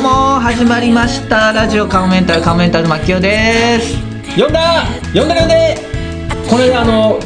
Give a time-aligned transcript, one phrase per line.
[0.00, 0.08] うも
[0.40, 1.52] 始まりました。
[1.52, 3.98] ラジオカモメンタルカモメンタルマキオです。
[4.34, 5.76] 呼んだ呼んだ呼んで
[6.48, 7.20] この間あの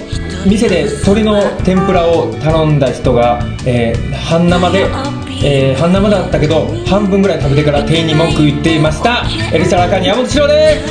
[0.45, 4.87] 店で鶏の天ぷらを頼んだ人が、えー半生で、
[5.45, 9.25] えー半生だったけど半分ぐらい食べてから店員に文句言っていました。
[9.53, 10.83] エリサラカニ山本翔で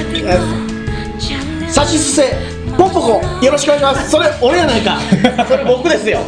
[1.67, 1.73] す。
[1.73, 4.09] さしすせポンポコよろしくお願いします。
[4.11, 4.97] それ俺やないか。
[5.47, 6.19] それ僕ですよ。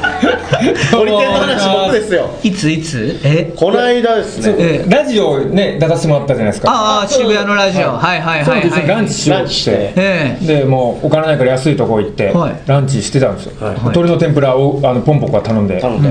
[0.92, 2.30] 鳥天の話僕ですよ。
[2.44, 3.20] いついつ？
[3.24, 3.52] え？
[3.56, 4.56] この間ですね。
[4.58, 6.72] えラジオね出させてもらったじゃないですか。
[6.72, 7.92] ああ渋谷のラジオ。
[7.92, 8.62] はいはいはいはい。
[8.62, 8.88] です。
[8.88, 9.72] ランチしようっランチして。
[9.72, 10.46] てええ。
[10.60, 12.52] でもうお金ないから安いとこ行って、はい。
[12.68, 13.76] ランチしてたんですよ、はい。
[13.80, 15.80] 鶏の天ぷらをあのポンポコが頼んで。
[15.80, 16.02] 頼ん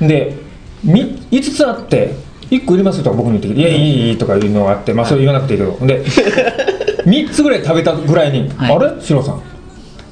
[0.00, 0.36] で、で
[0.84, 2.14] み5つあって
[2.50, 3.62] 1個入れますとか僕に言ってきて「い。
[3.62, 5.78] やいいいい」とかいうのがあってまあそれ言わなくていいけど。
[5.86, 6.02] で
[7.06, 8.76] 3つぐらい食べたぐらいに「はい。
[8.76, 8.90] あれ？
[9.00, 9.40] シロさん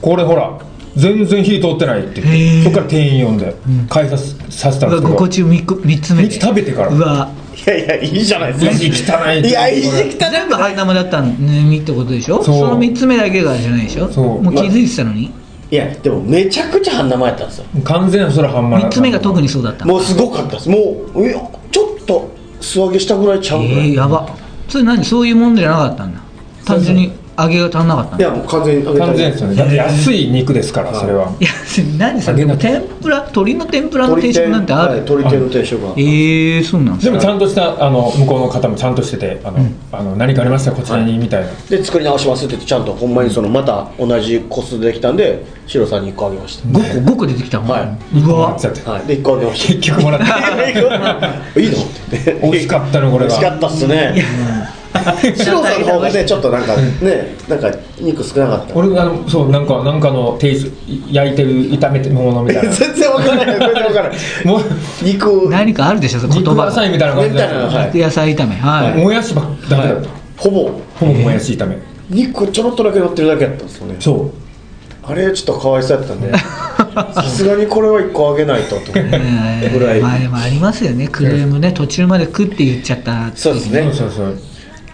[0.00, 0.58] これほら
[0.96, 3.54] 全然火通ってない」って言ってそこから店員呼んで
[3.88, 6.28] 返させさせたんですけど心地3つ目で。
[6.28, 6.88] 三つ食べてから。
[6.88, 7.30] うわ。
[7.54, 8.70] いやいやいいじゃないですか。
[8.70, 9.52] 意地汚いい。
[9.52, 12.42] やいい時期全部半生だったのねってことでしょ？
[12.42, 12.58] そう。
[12.58, 14.08] その3つ目だけがじゃないでしょ？
[14.10, 14.42] そう。
[14.42, 15.32] もう気づいてたのに？
[15.70, 17.64] いやでもめちゃくちゃ半生やったんですよ。
[17.84, 19.84] 完全にそれ半端3つ目が特にそうだった。
[19.84, 20.68] もうすごかったです。
[20.68, 20.78] も
[21.14, 24.28] ういやちょっと素揚げしたぐらいちゃうぐらい、えー、やば。
[24.68, 25.04] それ何？
[25.04, 26.20] そういうもんじゃなかったんだ。
[26.64, 31.32] 単純に揚げが足んなかったいやもう完全に揚げた完全ですよねだって安い肉ですからそれは。
[31.38, 31.50] いや
[31.96, 32.38] 何それ？
[32.38, 37.12] でも天ぷら鶏の天ぷらの定食なんてある、はい鶏天の定食がええー、そうなんですか？
[37.12, 39.58] でもちゃんとしたあの向こうの方もちゃんとしててあの、
[39.92, 40.72] あの何かありました？
[40.72, 46.72] らこちらにみたいな、で作り直しますって言ってちゃんとほんまにそのまた同じ個数でできたんでシロさんに1個あげまし5
[47.04, 48.18] 個5個出てきたの、はい。
[48.20, 48.56] うわ。
[48.56, 48.68] っで
[49.18, 51.60] 1個あげまし結局もらってた。
[51.60, 51.78] いいの？
[51.78, 53.30] って言って美味しかったのこれは。
[53.30, 54.67] 美味しかったっすね
[55.36, 58.74] シロさんの方がねちょっとなんかねなんか肉少なかった。
[58.74, 60.70] 俺あのそうなんかなんかのテイス
[61.10, 62.70] 焼いてる炒めてるものみたいな。
[62.72, 63.46] 全然わからない。
[63.46, 64.18] 全然わからない。
[64.44, 64.60] もう
[65.02, 65.48] 肉。
[65.50, 68.34] 何かあるでしょその言葉肉野菜みたいな感じみたいなはい肉野菜。
[68.34, 68.56] 炒め。
[68.56, 70.70] はい、もやしばっだけだった、ほぼ。
[70.98, 71.78] ほぼもやし炒め。
[72.10, 73.96] 肉ちょろっとだけ乗ってるだけやったんですよね。
[74.00, 74.32] そう。
[75.02, 76.32] あれちょっとかわいそうやったんで。
[77.14, 78.92] さすがにこれは1個あげないとと。
[78.92, 80.00] ぐらい。
[80.00, 81.08] ーまあでもありますよね。
[81.08, 83.82] クレームね途中まで食って言っちゃったそうですね。
[83.84, 84.38] そうそうそう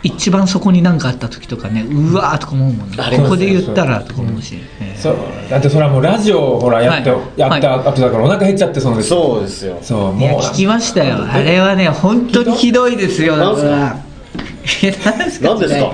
[0.04, 2.96] 一番そこに何かあった時とかねうわーとか思うもんね。
[3.16, 5.16] ここで言ったらとか思うし、えーそう。
[5.50, 7.20] だってそれはもうラジオをほらやって、はい。
[7.36, 7.88] やったはい。
[7.88, 9.78] 後だからお腹減っちゃってその時そうですよ。
[9.82, 11.16] そういやもう聞きましたよ。
[11.26, 13.62] あれはね本当にひどいですよだか。
[13.62, 14.86] らい。
[14.86, 15.92] や何ですか何ですか？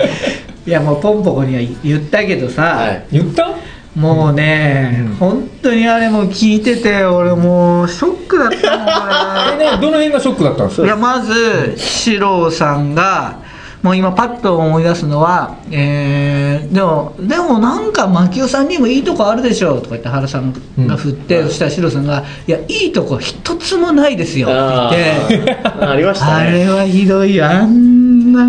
[0.66, 3.06] いやもうポンポコには言ったけどさ、はい。
[3.12, 3.48] 言った？
[3.96, 5.14] もうね、うん。
[5.16, 8.88] 本当にあれも聞いてて俺もうショックだったもん
[9.62, 10.82] えこねどの辺がショックだったんですか？
[10.82, 13.38] れいやまず四郎さんが
[13.82, 16.40] もう今パッと思い出すのは、えー
[16.72, 20.52] でもでもなんか牧雄さんにもいいとこあるでしょとか言って原さん
[20.86, 21.48] が振って、うん。
[21.48, 24.48] そしたら四郎さんが「いやいいとこ一つもないですよ」
[24.86, 25.56] って言って。
[25.84, 28.48] ありましたあねれはひどいよあんな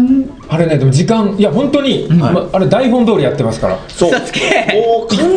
[0.50, 2.20] あれねでも時間いや本当に、ん。
[2.20, 3.78] まあれ台本通りやってますから。
[3.88, 4.10] そう。
[4.12, 4.40] 嘘つけ
[4.76, 5.28] もう完全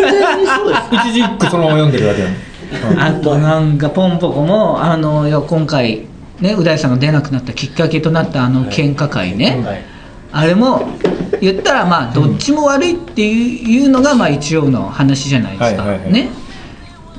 [0.40, 1.08] にそうです。
[1.08, 3.18] 一字一句そのまま読んでるだけなの。
[3.18, 6.02] あとなんかポンポコもあのいや今回
[6.44, 9.84] ねう大さんが出なくなったきっかけとなったあの喧嘩会ね、はい。
[10.30, 10.98] あれも
[11.40, 16.28] 言ったらまあどっちも悪いっていうのがまあ一応の話じゃないですか、ね。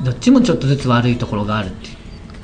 [0.04, 1.96] どっちもちょっとずつ悪いところがあるって。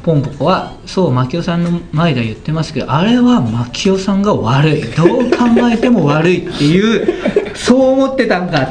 [0.02, 4.82] ポンポコはそう牧雄さんの前では言ってますけどあれは牧雄さんが悪い。
[4.82, 7.08] どう考えても悪いっていう
[7.54, 8.70] そう思ってたんだ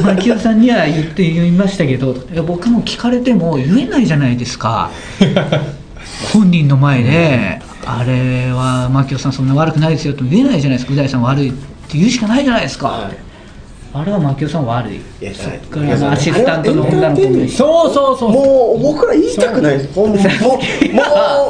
[0.00, 4.92] 牧雄さんには言って言いましたけどいや僕も聞かれても言えないじゃないですか
[6.32, 10.92] 本人の前で、あれは牧野さんそんな悪くないですよと言えないじゃないですか。
[10.92, 13.29] う大さん悪いって言うしかないじゃないですか、はい。
[13.92, 14.96] あれは牧雄さん悪い。
[14.96, 17.48] いやそっからあのアシスタントの女の子も。
[17.48, 18.30] そうそうそう。
[18.30, 19.78] もう僕ら言いたくない。
[19.78, 20.08] ですもう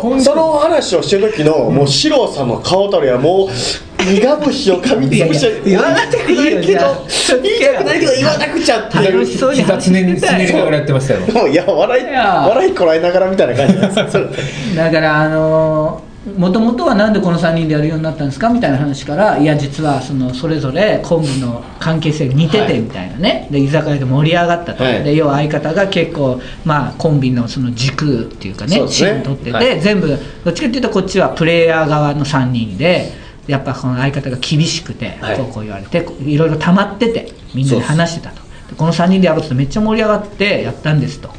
[0.07, 5.71] もうその話をしてる時のもう四郎さんの顔たりはもう苦節を噛みつぶして。
[5.71, 7.07] 言わなくていいけど
[7.43, 8.99] 言いたくないけど言わなくちゃって。
[9.13, 16.03] 楽しそうに膝話常にしてたよ常にながらやってましたよもういや笑いこらえながらみたいな感じなんですよそれだからあの
[16.37, 22.69] もともとはなんでこの3人でやるようになったんですかみたいな話からいや実はそのそれぞれコンビの関係性が似てはい。
[22.69, 25.03] てみたいなね、で居酒屋で盛り上がったと、はい。
[25.03, 29.09] で要は相方が結構、まあ、コンビのその軸っていうかねそうですね。
[29.09, 29.81] シーン取ってて、はい。
[29.81, 30.09] 全部
[30.45, 33.13] どっちかっていうとこっちはプレイヤー側の3人で
[33.47, 35.37] やっぱこの相方が厳しくて、はい。
[35.39, 38.43] こうこう言われていろいろ溜まっててみんなで話してたと。
[38.69, 41.31] でこの3人でやろうとめっちゃ盛り上がってやったんですと。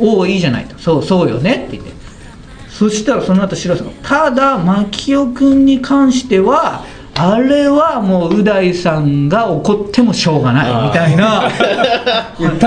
[0.00, 0.76] おおいいじゃないと。
[0.78, 1.99] そうそうよねって言って
[2.80, 6.82] そしたらその後白さんがただ牧雄君に関しては
[7.14, 11.50] あれはもうう大さんが怒ってもしょうがないみたいな。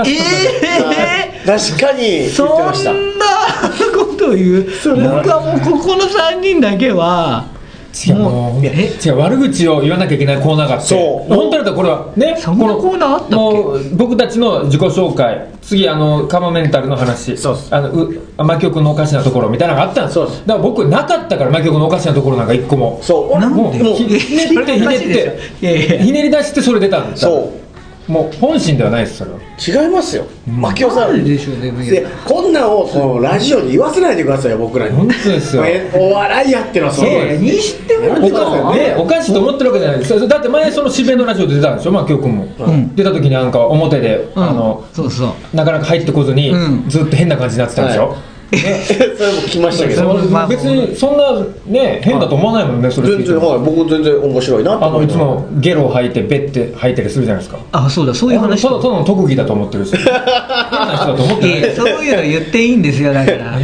[0.06, 2.62] ええ確かにそんな
[3.92, 4.66] ことを言う。
[4.84, 7.46] 僕はもうここの3人だけは
[7.94, 8.16] 違う。
[9.04, 11.34] 違う悪口を言わなきゃいけないコーナーがあってそう。
[11.34, 20.14] 本当だったらこれはねそんなコーナーあったもう僕たちの自己紹介次あのカモメンタルの話そうあのうマキオ君のおかしなところみたいなのがあったんです。
[20.14, 22.98] そうだから僕なかったからマキオ君のおかしなところなんか一個も。
[23.02, 23.30] そう。
[23.32, 23.82] 俺なんもうで？
[23.82, 25.00] もうひねってひねっ
[25.60, 27.63] て ひねり出してそれ出たんですそう
[28.06, 29.38] もう本心ではないですそれは。
[29.84, 30.26] 違いますよ。
[30.46, 31.16] 牧雄さなん。
[31.20, 34.94] んででしょうねでこんなんをこのラジオに言わせないでくださいよ僕らに。
[34.94, 35.64] 本当ですよ。
[35.64, 37.36] えお笑いやってのはそう。
[37.36, 40.18] にしてもね、おかしいと思ってるわけじゃないです。
[40.18, 42.94] そだって前その渋谷のラジオで出たんでしょ、まあ、今日君も、ん。
[42.94, 44.44] 出た時になんか表で、うん。
[44.44, 45.56] あのそうそう。
[45.56, 46.88] なかなか入ってこずに、うん。
[46.88, 50.12] ずっと変な感じになってたんでしょ、はいそれも来ましたけそど。
[50.14, 53.58] うまあ別にそんなね変だと思わないもんねそれ全然はい。
[53.60, 57.58] 僕全然面白いなとあの思いつもゲロを吐いてベッて吐いたりするじゃないですか？
[57.72, 58.62] あそうだそういう話。
[58.62, 59.96] ただただの特技だと思ってるし。
[59.96, 61.70] 変な人だと思ってない。
[61.74, 63.58] そういうの言っていいんですよだから。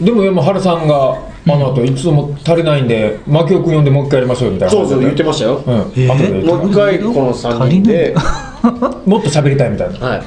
[0.00, 1.14] でも今原さんが
[1.48, 4.72] あの後いつも足りないんで牧雄君呼んでもう一回やりましょうみたいな。
[4.72, 5.62] そうそう言ってましたよ。
[5.66, 6.68] うん、もう。
[6.68, 8.14] 一回この3人で。
[9.06, 10.06] もっと喋りたいみたいな。
[10.06, 10.22] はい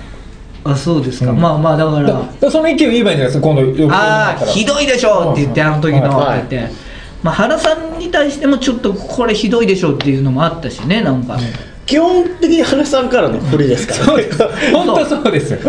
[0.64, 1.40] あそうですか、うん。
[1.40, 2.08] まあまあだから。
[2.08, 6.18] だからその意見を言えばいいんじゃないですか今度横にああひどいでしょって言ってあの時の。
[6.18, 6.42] はい。
[6.42, 6.76] って言って、
[7.24, 11.38] まあ、原さんに対してもちょっとこれひどいでしょっていうのもあったしねなんか、
[11.86, 14.24] 基本的に原さんからの振りですからね。
[14.72, 15.60] 本当そうですよ。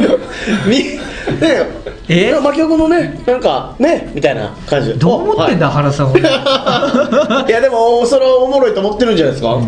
[0.67, 1.01] みね
[2.09, 2.35] え？
[2.41, 4.95] 牧雄君のねなんかねみたいな感じで。
[4.95, 6.19] どう思ってんだ、は原さんは。
[6.19, 6.21] い
[7.49, 9.59] いやでもそれはおもろいと思ってるんじゃないですか、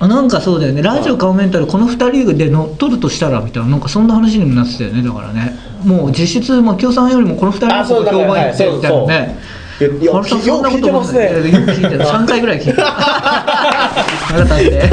[0.00, 0.82] あなんかそうだよね。
[0.82, 5.02] ラジオカモメンタルこの2人で乗っ取るとしたらみたいななんかそんな話にもなってたよね。
[5.02, 5.54] だからね。
[5.84, 9.38] もう実質牧雄さんよりもこの2人のあそうだこと評判いってみたいなね。
[9.80, 12.00] 原さんそんなよく聞いてこと思ってますねよく聞いてる。
[12.00, 12.82] 3回ぐらい聞いてる。
[12.82, 14.90] 原さんって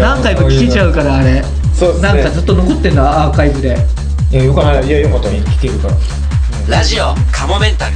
[0.00, 1.44] 何回も聞けちゃうからあれ。
[1.72, 2.08] そうですね。
[2.08, 3.76] なんかずっと残ってんだアーカイブで。
[4.32, 4.70] いやよかった。
[4.70, 5.28] はいいやよかった。
[5.28, 5.94] 聞けるから。
[6.78, 7.92] ラジオカモメンタル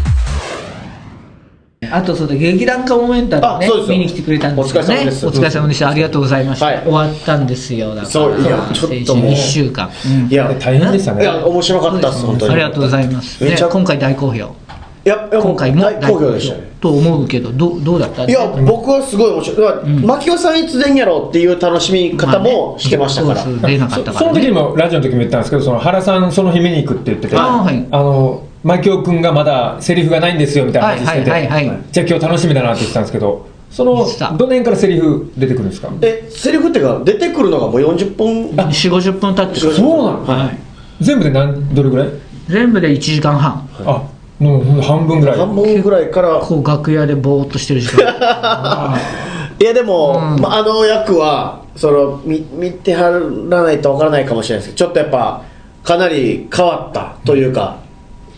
[1.91, 3.99] あとそうだ劇団カモメンタルねあそうですよ。
[3.99, 4.89] 見に来てくれたんですよね。
[4.89, 5.27] お疲れ様です。
[5.27, 5.89] お疲れ様でした。
[5.89, 6.83] ありがとうございました、はい。
[6.83, 7.91] 終わったんですよ。
[7.91, 8.07] だから。
[8.07, 9.33] そういやちょっともう。
[9.33, 10.33] 先週1週間、うん。
[10.33, 11.23] いや大変でしたね。
[11.23, 12.53] いや面白かったっす本当に。
[12.55, 14.55] ありがとうございます、ねめちゃ、今回大好評。
[15.03, 16.71] いや今回も大好評でしたね。
[16.81, 18.25] と思うけどどうどうだった？
[18.25, 19.89] いや僕はすごい面白い。
[20.07, 27.37] 牧雄さんいつ出んやろっていう楽しみ方もしてましたから、出なかったから、そその時もラジオの時も言ったんですけどその原さんその日見に行くって言ってて。
[27.37, 27.87] あーはい。
[27.91, 31.79] あの牧雄君がまだセリフがないんですよみたいな話してて、はいはいはいはい。
[31.91, 34.07] じゃあ今日楽しみだなって言ってたんですけどそのどの
[34.39, 35.89] 辺からセリフ出てくるんですか？
[36.03, 39.73] えセリフっていうか出てくるのがもう40分？4 5 0分経ってる。
[39.75, 40.59] そうなの、はい。
[41.05, 42.09] 全部で何どれぐらい？
[42.49, 43.69] 全部で1時間半。
[43.87, 44.03] あ
[44.41, 45.39] もう半分ぐらい。
[45.39, 46.41] 半分ぐらいから。
[46.41, 48.11] こう楽屋でぼーっとしてる時間。
[49.61, 50.41] いやでも、うん。
[50.43, 53.11] まあ、あの役はその見見ては
[53.49, 55.43] らないとわからないかもしれないですけどちょっとやっぱ
[55.85, 57.77] かなり変わったというか、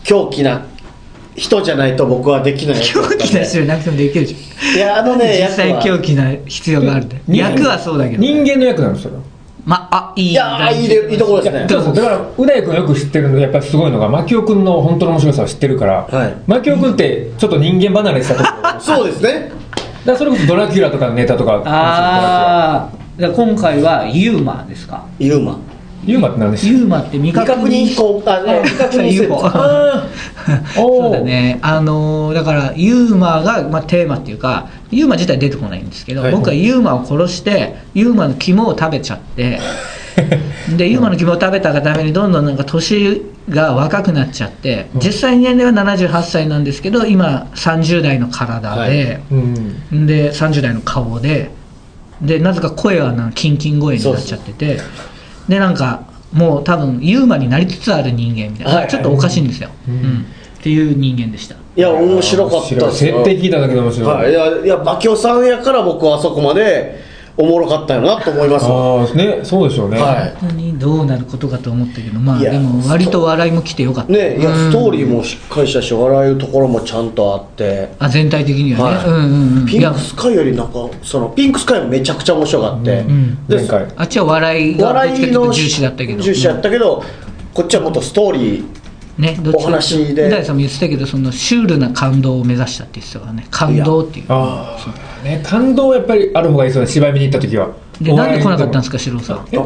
[0.03, 0.65] 狂気な
[1.35, 2.77] 人じゃないと僕はできない。
[2.79, 4.37] 役狂気な人じゃなくてもできるじゃ
[4.73, 4.75] ん。
[4.75, 8.21] いやあのね実際狂気な必要があるんで人役はそうだけど。
[8.21, 9.11] 人間の役なんですよ
[9.65, 10.31] まあいい。
[10.31, 11.61] いやいいでいいところですね。
[11.67, 16.35] だからだからう大君よく知ってるのやっぱりすごいのが牧雄君の本当の面白さを知ってるから、はい。
[16.47, 18.43] 牧雄君ってちょっと人間離れしたと
[18.83, 19.51] そうですね。
[20.05, 22.89] らそれこそドラキュラとかのネタとかあ
[23.21, 25.05] あ今回はユーマですか？
[25.17, 25.57] ユーマ
[26.05, 27.85] ユーマって何ですかユーマって未確認。
[27.85, 28.23] 飛行。
[28.25, 28.61] あね。
[28.63, 30.03] 未確認。
[30.75, 31.59] そうだね。
[31.61, 36.31] あのーだからユーマが、まあ、テーマっていうかユーマ自体出てこないんですけど、はい。
[36.31, 39.59] 僕はユーマを殺してユーマの肝を食べちゃって
[40.75, 50.05] でユーマの肝を食べたがためにどんどんなんか年が若くなっちゃって実際年齢は78歳なんですけど今30代の体で、うん。
[50.05, 51.51] で30代の顔で
[52.21, 54.79] でなぜか声はなんかキンキン声になっちゃってて
[55.47, 58.87] でなんかもう多分ユーマになりつつある人間みたいな、はい。
[58.87, 59.93] ちょっとおかしいんですよ、うん。
[59.93, 60.25] うん。
[60.59, 61.55] っていう人間でした。
[61.75, 67.01] いや面白かった設定聞いただけで面白い、はい、いやいや牧雄さんやから僕はあそこまで
[67.35, 69.01] おもろかったよなと思いますわ。
[69.01, 70.35] ああねそうでしょうね、はい。
[70.39, 74.11] 本当にどうなることかと思ったけどまあでも割と笑いも来てよかった。
[74.11, 74.55] ねいやうん。
[74.55, 77.93] ストーリーもしっかりしたし笑えるところもちゃんとあって。
[77.97, 79.05] あ全体的にはね、はい。
[79.05, 79.65] うんうんうん。
[79.65, 83.87] ピンクスカイよりなんかそのピンクスカイもめちゃくちゃ面白かって、んで前回。
[83.95, 86.21] あっちは笑いが重視だったけど。
[86.21, 87.03] 重視やったけど、
[87.53, 88.82] こっちはもっとストーリー
[89.17, 90.27] ねどっちかお話で。
[90.27, 94.25] う大さんも言ってたけどそのシュールな感動を目指したって言ってたからね感動っていう。
[94.29, 97.69] ああね感動はやっぱりある方がいいですよね芝居見に行った時は。
[98.01, 99.47] でなんで来なかったんですか四郎さん？
[99.51, 99.61] えあ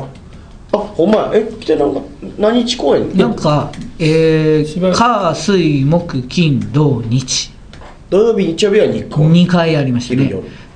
[0.74, 1.32] あほんまや。
[1.36, 2.01] え来てなんか
[2.38, 3.18] 何日公演？
[3.18, 4.66] なんか、え？
[4.68, 7.51] ー、火水木金土日。
[8.10, 10.34] 土曜日日曜日は日光2回ありましたね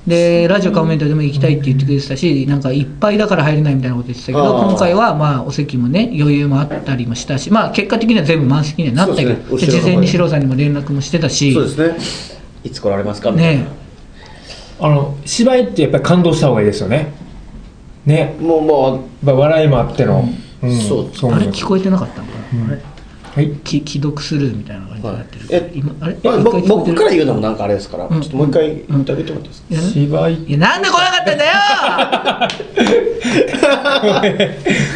[0.08, 9.36] でラジオカモメントでも行きたいって言ってくれてたしなんかいっぱいだから入れないみたいなこと言ってたけど今回はまあお席もね余裕もあったりもしたしまあ結果的には全部満席にはなったけどね。
[9.60, 11.54] で事前に四郎さんにも連絡もしてたし。
[11.54, 12.32] そうですね。
[12.64, 13.70] いつ来られますかみたいなね。
[14.80, 17.14] あの芝居ってやっぱり感動した方がいいですよね。
[18.06, 18.36] ね。
[18.40, 20.36] もうもやっぱ笑いもあっての、ん。
[20.88, 22.82] そうそうあれ聞こえてなかったのかな、あれ
[23.34, 23.50] はい。
[23.64, 25.72] き既読スルーみたいな感じになってる、はい。
[25.72, 26.14] え今あれ？
[26.16, 28.22] う、まあ、僕から言うのもなんかあれですから、うん。
[28.22, 30.44] ちょっともう一回言ってあげてもらっていいですか、いや芝居。
[30.44, 31.52] いやなんで来なかったんだよ！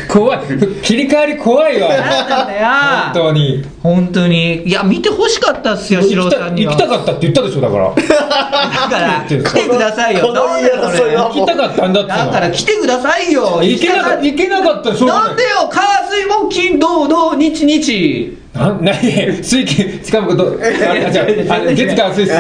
[0.12, 0.40] 怖い。
[0.84, 1.90] 切り替わり怖いわ。
[1.90, 2.68] なんなんだよ！
[2.68, 3.64] 本当に。
[3.82, 4.64] 本当に。
[4.68, 6.74] いや見てほしかったっすよ四郎さんには。
[6.74, 7.94] 行きたかったって言ったでしょだから。
[7.96, 9.38] だから来て
[9.70, 10.28] くださいよ。
[10.28, 10.82] このなんでこれ。
[10.82, 14.96] この行きたかったんだってだから来てくださいよ行けなか行けなかったな
[15.34, 15.80] んでよ火
[16.16, 22.36] 水木金土土日日なな水金しかもど あれあじゃああ月火水水。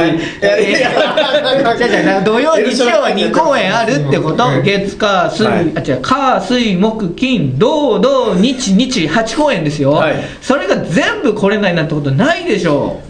[2.24, 13.02] 土曜日曜は2公演あるってことうん月火水、はいあ違う火水木金土土日日8公演ですよ、はいそれが全部来れないなんてことないでしょ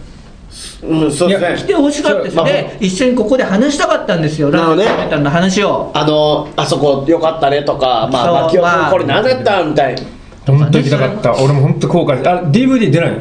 [0.82, 10.02] うんそうですね来てほしかったですそうまあね一緒にここで話したかったんですよラーメンの話をあのあそこよかったねとかまあまあ君これ何だったみたいな
[10.52, 11.34] 本当に行きたかった。
[11.42, 12.20] 俺も本当後悔。
[12.28, 13.16] あ DVD 出ないの？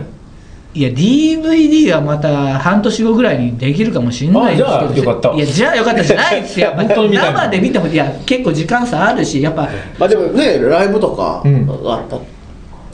[0.73, 4.77] いや DVD はまた半年後ぐらいにできるかもしれないですけど。
[4.77, 5.31] あじゃあよかった。
[5.33, 6.71] いやじゃあよかったじゃないですよ。
[6.75, 7.33] 本当に見たい。
[7.33, 9.69] 生で見てもいや結構時間差あるしやっぱ。
[9.97, 11.65] まあでもねライブとかうん。
[11.85, 12.17] あった、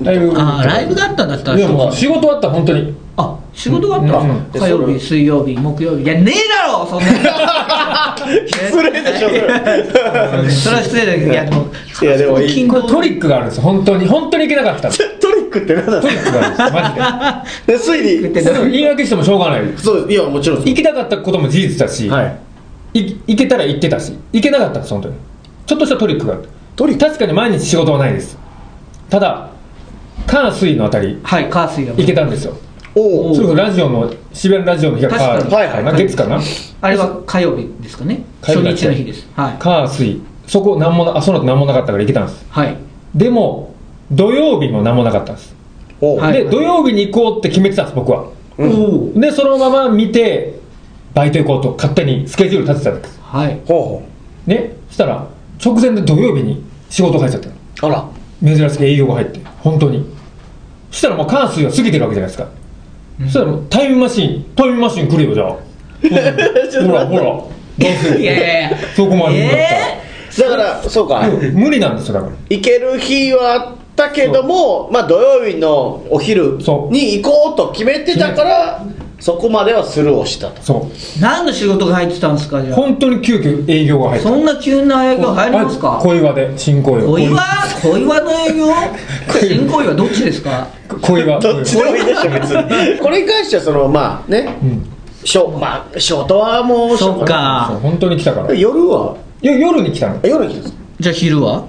[0.03, 2.93] ライブあーライブがあったんだったらいやもう仕事あった本当に。
[3.17, 4.45] あ仕事があった、うんうん。
[4.53, 6.03] 火曜日水曜日木曜日。
[6.03, 7.05] いやねえだろそんな。
[8.47, 9.41] 失礼でしょそれ。
[10.49, 11.65] それは失礼だけどいやでも
[12.01, 12.53] いやでもいい。
[12.53, 14.07] 金これトリックがあるんですよ本当に。
[14.07, 16.51] 本当に行けなかったト トリックって何なんでリックがあるん
[17.67, 18.19] ですマジで。
[18.19, 19.61] で推理言い訳してもしょうがない。
[19.75, 22.99] そういやもちろん行きたかったことも事実だし、はい。
[22.99, 25.15] い行けたら行ってたし行けなかったんです本当に。
[25.65, 26.43] ちょっとしたトリックがある
[26.75, 27.05] トリック？
[27.05, 28.37] 確かに毎日仕事はないです。
[29.09, 29.47] ただ
[30.27, 31.93] 火水のあたりはい火水が。
[31.93, 32.55] 行けたんですよ。
[32.93, 35.83] おおそれこそラジオの渋谷のラジオの日が火確かに。
[35.85, 36.39] はい月かな？
[36.81, 38.23] あれは火曜日ですかね。
[38.41, 39.27] 初火曜日の日です。
[39.35, 39.57] はい。
[39.59, 42.45] 火水そこ何もなあその後何もなかったから行けたんです。
[42.49, 42.75] はい。
[43.15, 43.73] でも
[44.11, 45.55] 土曜日も何もなかったんです、
[45.99, 48.29] で土曜日に行こうって決めてたんです僕は。
[48.57, 50.59] おおでそのまま見て
[51.13, 53.21] バイト行こうと勝手にスケジュール立ててたんです。
[53.21, 53.61] はい。
[53.65, 54.03] ほ
[54.45, 54.73] ね？
[54.89, 55.27] そしたら
[55.63, 57.41] 直前で土曜日に仕事入っちゃっ
[57.79, 58.09] たあら。
[58.43, 60.05] 珍しく営業が入って本当に。
[60.91, 62.49] そしたらもう関水は過ぎてるわけじゃないですか、
[63.23, 65.55] そしたらタイムマシーンタイムマシーン来るよじゃあ。
[66.85, 67.23] ほらほら。
[67.23, 68.77] どうせいやいやいや。
[68.95, 69.69] そこまで言うんだったら。
[69.69, 70.01] え
[70.37, 71.23] だからそうか。
[71.53, 72.31] 無理なんですよだから。
[72.49, 76.57] 行ける日はあったけどもまあ土曜日のお昼
[76.89, 78.85] に行こうと決めてたから
[79.21, 80.61] そこまではスルーをしたと。
[80.63, 80.85] そう。
[80.87, 82.75] ー、何の仕事が入ってたんですかじゃあ。
[82.75, 84.27] 本当に急遽営業が入った。
[84.27, 85.99] そんな急な営業入りますか？
[85.99, 87.07] あ小岩で新小岩。
[87.07, 87.43] 小岩？
[87.81, 88.21] 小岩。
[88.21, 88.65] の営業？
[89.39, 90.67] 新小岩どっちですか？
[91.01, 91.39] 小岩。
[91.39, 92.99] どっちでもいいでしょ別に。
[92.99, 94.57] これに関してはそのまあね。
[94.63, 94.85] うん。
[95.23, 98.51] ショまあショートはもうそっそうか本当に来たから。
[98.51, 99.15] い夜は？
[99.43, 100.15] や夜に来たの。
[100.15, 100.79] あ夜に来たんですか？
[100.99, 101.57] じゃあ昼は？
[101.59, 101.67] ん？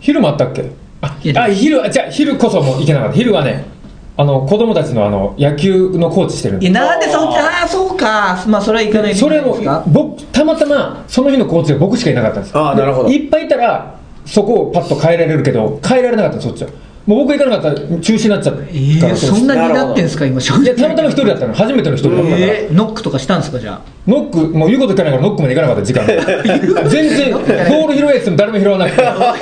[0.00, 0.70] 昼もあったっけ？
[1.02, 1.84] あ昼。
[1.84, 3.14] あじゃあ昼こそもう行けなかった。
[3.14, 3.73] 昼はね
[4.16, 8.44] あの子供たちのあの野球のコーチしてるんでいやなんでそっちああそうか。
[8.46, 9.14] まあそれは行かない。
[9.14, 9.56] それも
[9.88, 13.08] 僕たまたまその日のコーチが僕しかいなかったんですあーなるほど。
[13.08, 16.70] でいっぱいいたらそこをパッと変えられるけど変えられなかったそっちは
[17.06, 18.68] もう僕行かなかったら中止になっちゃったから。
[18.72, 21.52] えー、そんなになってんすか今正いやたまたま一人だったの。
[21.54, 23.80] 初めての一人だったから、えー、ノックとかしたんですかじゃあ？
[24.06, 26.06] ノックもう言うこと聞かないからノックまで行かなかった時間
[26.88, 28.96] 全然ボール拾えっても誰も拾わなく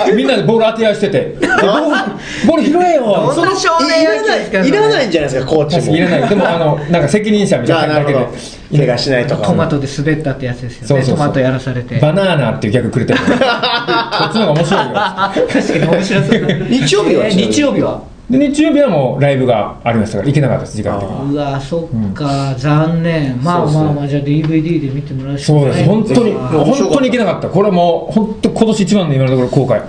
[0.07, 1.19] て みんなでボール当て合いしてて。
[1.19, 1.37] で
[2.47, 3.33] ボール拾えよ。
[3.35, 5.97] そんな少い年いらな野球ですかいいらないんじゃないですかコーチも。
[5.97, 6.29] いらない。
[6.29, 8.33] でもあのなんか責任者みたいなだけあなるほど。
[8.33, 8.39] で
[8.77, 9.47] 怪我しないとか。
[9.49, 10.89] トマトで滑ったってやつですよね。
[10.89, 11.17] そうそうそう。
[11.19, 11.99] トマトやらされて。
[11.99, 14.93] バナーナっていうギャグくれてる こっちの方が面白いよ。
[14.93, 16.41] 確かに面白そう。
[16.41, 17.27] だ日曜日は？
[17.27, 18.01] えー日曜日は
[18.31, 20.77] で日曜日はもうライブがありましたから行けなかったです。
[20.77, 23.39] 時間的にうわそっか、残念。
[23.43, 23.85] まあそうそう。
[23.85, 25.89] まあまあじゃあ DVD で見てもらうしかないそうです。
[25.89, 27.49] 本当に本当に行けなかった。
[27.49, 29.83] これもう本当今年一番の今のところ後悔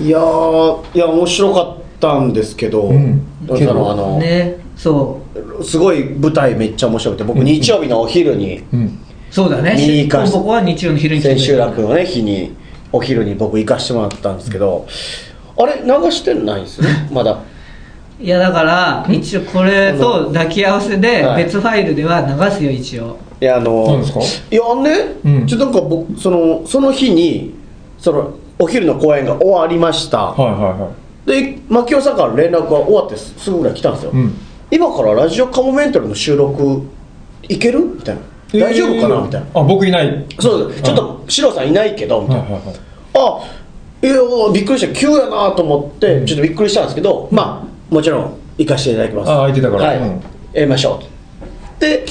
[0.00, 3.20] いやーいや面白かったんですけど、ん。
[3.48, 3.74] そけど。
[3.74, 4.58] のあの、ね。
[4.76, 5.18] そ
[5.62, 8.62] すごい舞台めっちゃ面白くて僕日曜日のお昼に
[9.30, 9.74] そうだね。
[9.76, 12.54] 見に行かし僕は日曜の昼に千秋楽のね日に
[12.92, 14.86] お昼に僕行かしてもらったんですけど、
[15.56, 17.08] あれ流してないんですね？
[17.10, 17.42] まだ。
[18.20, 21.44] いやだから一応これと抱き合わせではい。
[21.44, 23.18] 別ファイルでは流すよ一応。
[23.40, 24.02] いやあの
[24.50, 25.46] いやね、うん。
[25.46, 27.54] ちょっとなんか僕そのその日に
[27.98, 30.92] そのお昼の公演が終わりました、はいはいは
[31.24, 34.34] で牧雄さんから連絡が終わってすすぐぐらい来たんですよ、いうん
[34.72, 36.88] 今からラジオカモメンタルの収録
[37.42, 37.80] 行ける？
[37.80, 38.22] みたいな。
[38.52, 39.46] 大丈夫かな、みたいな。
[39.60, 40.26] あ僕いない。
[40.40, 40.68] そう。
[40.70, 42.76] ですちょっとシロさんいないけどみたいな、はいはいはい。
[43.14, 43.40] あ
[44.02, 44.94] いやびっくりした。
[44.94, 49.30] 急やなと思ってちょっとびっくりしたんですけど、まあもちろん行かせていただきます。
[49.30, 49.88] あ空いてたから。
[49.88, 50.04] はい、うん。
[50.06, 51.02] やりましょ
[51.78, 52.06] うで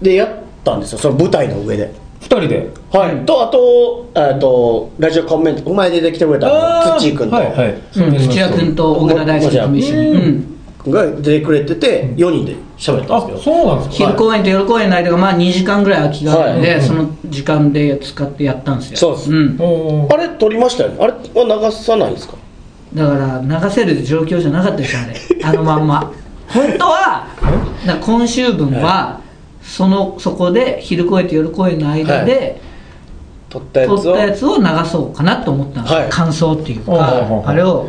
[0.00, 0.28] でやっ
[0.64, 0.98] たんですよ。
[0.98, 1.92] その舞台の上で。
[2.22, 2.70] 二人で？
[2.90, 7.74] はい、とあと,、えー、とラジオコメント前出てきてくれた土井君と、はいはい。
[7.74, 8.18] うん。
[8.18, 10.53] 土屋君と小倉大輔君も一緒に、うんうん
[10.90, 13.56] が出てくれてて4人で喋ったんあですけど。
[13.56, 14.06] そうなんですか？
[14.06, 18.96] 昼公演と夜公演の間がまあ2時間ぐらい空きがあるんで、はいその時間で使ってやったんですよ。
[18.98, 19.30] そうです。
[19.30, 20.14] ん、おー。
[20.14, 20.96] あれ撮りましたよね。
[21.00, 22.34] あれは流さないんですか？
[22.94, 25.44] だから流せる状況じゃなかったですよあれ。
[25.44, 26.12] あのまんま。
[26.48, 27.26] 本当は
[27.86, 29.20] だから今週分は
[29.62, 32.60] そのそこで昼公演と夜公演の間で
[33.48, 36.08] 撮ったやつを撮ったやつを流そうかなと思ったんですよ、はい。
[36.10, 37.88] 感想っていうかあれを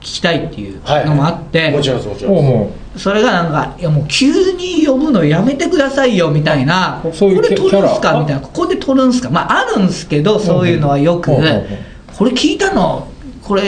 [0.00, 8.18] 聞きたいっていうのもあって、もちろんもちろんそれがなんかいやもう急に呼ぶのやめてくださいよみたいなそういうこれ撮るんすか？
[8.20, 8.40] みたいな。
[8.40, 9.30] ここで撮るんすか？
[9.30, 11.30] まああるんすけどそういうのはよく。
[12.16, 13.08] これ聞いたの
[13.42, 13.62] これ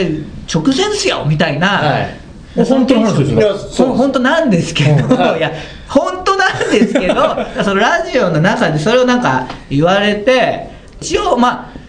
[0.53, 2.59] 直前っすよみたいな、はい。
[2.59, 5.17] う本当の話ですよ本当なんですけど、うん。
[5.17, 5.51] はいいや
[5.87, 7.15] 本当なんですけど
[7.63, 10.69] そのラジオの中でそれをなんか言われて
[11.01, 11.79] 一応まあ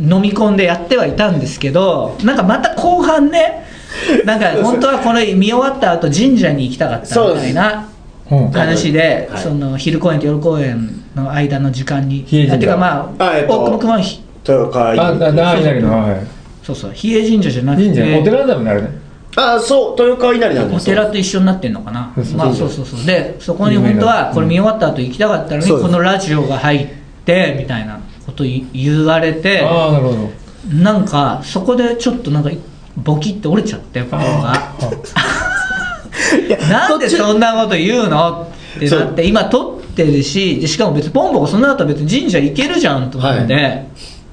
[0.00, 3.64] 飲み込んでやってはいたんですけどなんかまた後半ね
[4.24, 7.88] なんか本当はこれ見終わった後神社に行きたかったみたいな
[8.30, 8.50] うん。
[8.50, 9.42] 話で、はい。
[9.42, 16.26] その昼公演と夜公演の間の時間に比叡神社てかまあ大久保君はひ豊川稲荷のはい。
[16.62, 16.92] そうそう。
[16.94, 17.88] 比叡神社じゃなくて。
[17.94, 18.88] 神社お寺だもんねあれね。
[19.34, 20.82] あそう豊川稲荷なんです。
[20.82, 22.12] お寺と一緒になってんのかな。
[22.16, 23.06] そうそうまあそうそうそう。
[23.06, 26.88] でそこに本当はこれ見終わった後行きたかったのにこのラジオが入っ
[27.24, 30.42] てみたいなことい言われてああなるほど。
[30.82, 32.50] なんかそこでちょっとなんか
[32.96, 34.72] ボキって折れちゃって心が。
[36.70, 38.46] なんでそんなこと言うの？
[38.76, 43.86] ってなって今撮ってるしでしかも別にポンポコその後別に神社行けるじゃんと思って、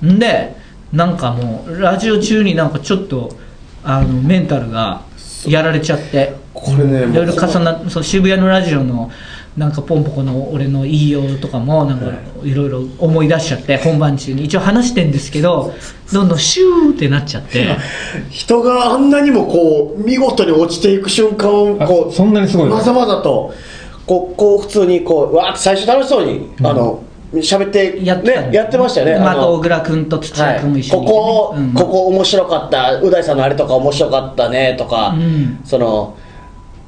[0.06, 0.56] んで
[0.94, 3.36] なんかもうラジオ中になんかちょっと
[3.84, 5.02] あのメンタルが
[5.46, 9.12] やられちゃってこれねいろいろ重なその渋谷のラジオの
[9.60, 12.06] なんかポンポコの俺の言いようとかもなんか
[12.46, 12.54] い。
[12.54, 14.46] ろいろ思い出しちゃって本番中に。
[14.46, 15.74] 一応話してんですけど
[16.14, 17.68] どんどんシューってなっちゃって。
[18.32, 23.54] 人があんなにもこう見事に落ちていく瞬間をあこうそんなにすごいまざまざと
[24.08, 27.02] こうこう普通にこうわーって最初楽しそうに、あの
[27.34, 28.50] 喋ってやってたね。
[28.54, 29.20] やってましたよね。
[29.20, 31.74] まあ、ああのと小倉君と土はい屋君も一緒に、ここ、うん。
[31.74, 32.94] ここ面白かった。
[33.02, 35.60] う大さんのあれとか面白かったねとか、うん。
[35.66, 36.16] その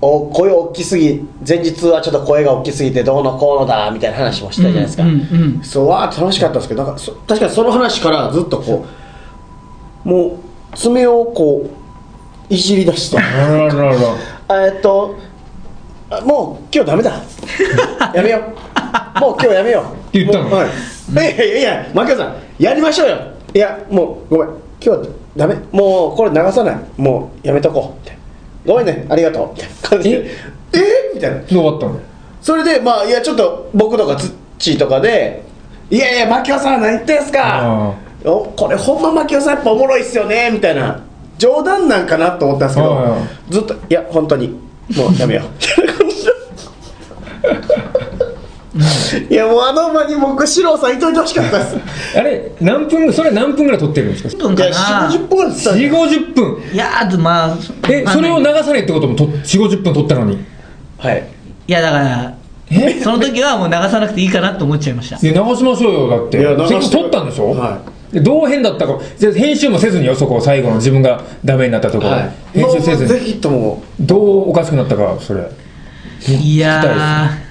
[0.03, 5.63] お声大きすぎ前日はちょっと声が大きすぎてどうのこうのだみたいな話もしたじゃないですか、うんうんうん。
[5.63, 8.85] そうわ楽しかったんですけどなんかそ確かにその話からずっとこ
[10.05, 10.39] うも
[10.73, 11.69] う爪をこ
[12.49, 15.15] ういじり出してえっと
[16.09, 17.21] あもう今日ダメだ。
[18.13, 18.39] やめよ
[19.17, 19.19] う。
[19.21, 19.83] もう今日やめよう。
[19.83, 20.51] って言ったの？
[20.51, 23.17] はい、いやいやいや槙尾さんやりましょうよ。
[23.53, 24.49] いやもうごめん。
[24.83, 25.05] 今日は
[25.37, 25.55] ダメ。
[25.71, 26.79] もうこれ流さない。
[26.97, 28.07] もうやめとこう。
[28.07, 28.17] って
[28.65, 29.49] ごめんねありがとう。
[29.55, 30.29] みたいな感じでえ？
[30.73, 31.11] え？
[31.15, 31.37] みたいな。
[31.39, 31.99] で終わったの？
[32.41, 35.43] それでまあいやちょっと僕とかツッチーとかで
[35.89, 37.93] 「いやいや槙尾さん何言ってんすか？
[38.23, 41.01] おこれほんま槙尾さんやっぱおもろいっすよね」みたいな。
[41.37, 43.17] 冗談なんかなと思ったんですけど
[43.49, 44.47] ずっと「いや本当に。
[44.97, 45.45] もうやめよう」
[49.29, 51.77] いやもうあの場に僕四郎さんいといてほしかったです。
[52.17, 54.47] あれ何分それ何分ぐらい撮ってるんですか？
[54.47, 55.09] 分かな。
[55.09, 56.73] 4 5 0分ぐらいです4 5 0分。
[56.73, 57.57] いやーまあ
[57.89, 60.37] えそれを流さないってことも4 5 0分撮ったのに？
[60.99, 61.27] はい。
[61.67, 62.37] いやだから
[62.69, 63.01] え？
[63.01, 65.17] その時はもう流さなくていいかなと思っちゃいました。
[65.17, 66.39] いや流しましょうよだって。
[66.39, 67.81] いや流し撮ったんでしょ、は
[68.13, 68.97] でどう変だったか。
[69.17, 72.31] じゃあ編集もせずによそこ最後の自分がダメになったところ、はい。
[72.53, 73.09] 編集せずに。
[73.09, 73.83] ぜひとも。
[73.99, 75.49] どうおかしくなったかそれ。
[76.29, 77.50] いやー聞きたい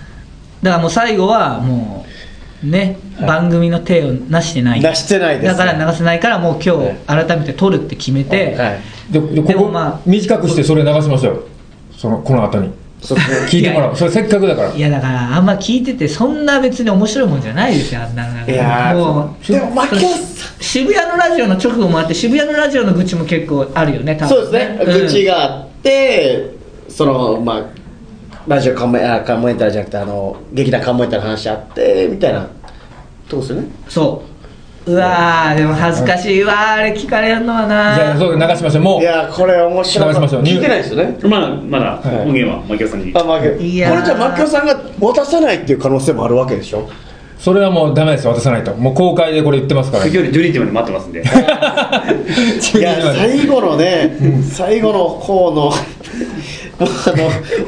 [0.63, 4.81] だからもう最後はもうね、番組の手をなしてない。
[4.81, 8.81] 出してないですだから流せないからもう今日改めて撮るって決めて、はい。
[9.11, 11.35] ででもまあ短くしてそれ流しましょう。
[11.37, 11.43] よ
[11.97, 12.71] そのこの後に。
[13.01, 13.97] 聞いてもらう。
[13.97, 14.75] それせっかくだから。
[14.75, 20.17] いやだからあんま聞いててそんな別に面白いもんじゃないですよあんなのいやーもうでも牧雄さ。
[20.17, 20.19] ん
[20.61, 24.29] 渋谷のラジオの直後もあって渋谷のラジオの愚痴も結構あるよね多分。
[24.29, 26.51] そうですね、うん愚痴があって
[26.91, 27.80] そのまあ
[28.47, 32.49] ラジオカモメあカモメンタルじゃなくてあの劇団カモメンタルの話あってみたいな。
[33.29, 34.25] とこですよねそ
[34.87, 34.91] う。
[34.93, 38.83] うわーでも恥ずかしいわーあれ聞かれるのはじゃあなそう流しましょう。
[38.83, 40.43] もういやこれ面白い流しましょう。
[40.43, 41.19] 聞いてないですよね？
[41.23, 42.27] まだまだはい。
[42.27, 43.13] 音源は牧雄さんに。
[43.15, 44.05] あ、まあ、これいやー。
[44.05, 46.89] じゃあ牧雄さんが渡さないっていう可能性もあるわけでしょ？
[47.39, 48.75] それはもうダメです渡さないと。
[48.75, 50.05] もう公開でこれ言ってますから。
[50.05, 51.21] 先より12時まで待ってますんで。
[52.81, 54.17] いや最後のね、
[54.51, 55.73] 最後の方の
[56.81, 57.13] あ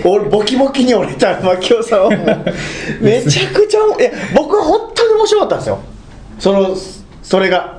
[0.04, 2.46] のおボキボキに折れた牧雄さんはもう
[3.04, 5.78] めちゃくちゃいや僕は本当に面白かったんですよ。
[6.38, 6.76] その
[7.22, 7.78] それが。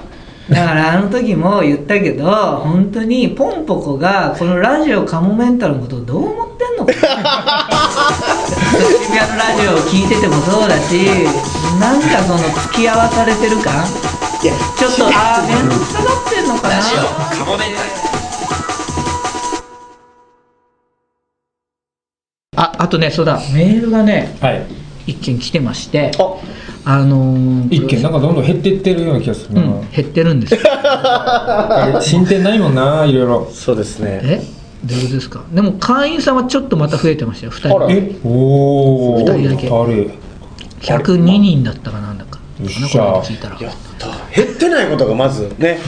[0.50, 6.94] だからあの時も言ったけど本当にポンポコがこのラジオカモメンタルのことをどう思ってんのか。
[8.74, 10.98] 渋谷のラジオを聞いててもそうだし
[11.80, 13.74] なんかその付き合わされてる感。
[14.44, 16.76] いやちょっとああ面倒くさがってんのかな
[22.64, 23.40] ああとねそうだ。
[23.54, 24.66] メールがねはい。
[25.06, 26.36] 一件来てましてあ。
[26.86, 30.60] あのー一件なんかどんどん減っていってるような気がするな、うん減ってるんですよ。
[32.02, 33.50] 進展ないもんないろいろ。
[33.54, 34.20] そうですね。
[34.24, 34.42] え？
[34.86, 35.42] どういうことですか？
[35.54, 37.52] でも会員さんはちょっとまた増えてましたよ。
[37.52, 37.76] 2人。
[37.76, 37.88] あら。
[37.90, 38.12] え？
[38.26, 38.30] お
[39.16, 39.70] お二人だけ。
[39.70, 40.10] 軽い
[40.82, 42.33] 102人だったかなんだか
[42.64, 43.60] よっしゃこの間聞いたら。
[43.60, 44.08] やった。
[44.36, 45.80] 減ってないことがまずね、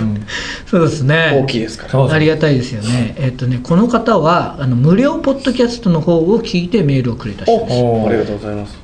[0.65, 1.39] そうですね。
[1.43, 1.91] 大きいですから。
[1.91, 3.15] そうありがたいですよね。
[3.17, 7.73] えっとねこの方はあの無料ポッドキャストの方を聞いてメールをくれた人です。
[7.81, 8.77] おありがとうございます。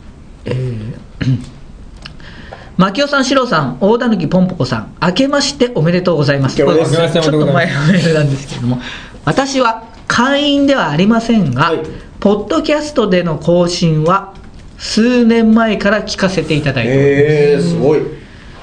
[2.77, 6.55] 牧雄さん、四郎さん、大狸ぽんぽこさん、明けましておめでとうございます。
[6.55, 8.79] ちょっと前のメールなんですけれども、
[9.23, 11.79] 私は会員ではありませんが、はい。
[12.19, 14.33] ポッドキャストでの更新は
[14.81, 17.07] 数年前から聞かせていただいております。
[17.07, 17.99] えー、すごい。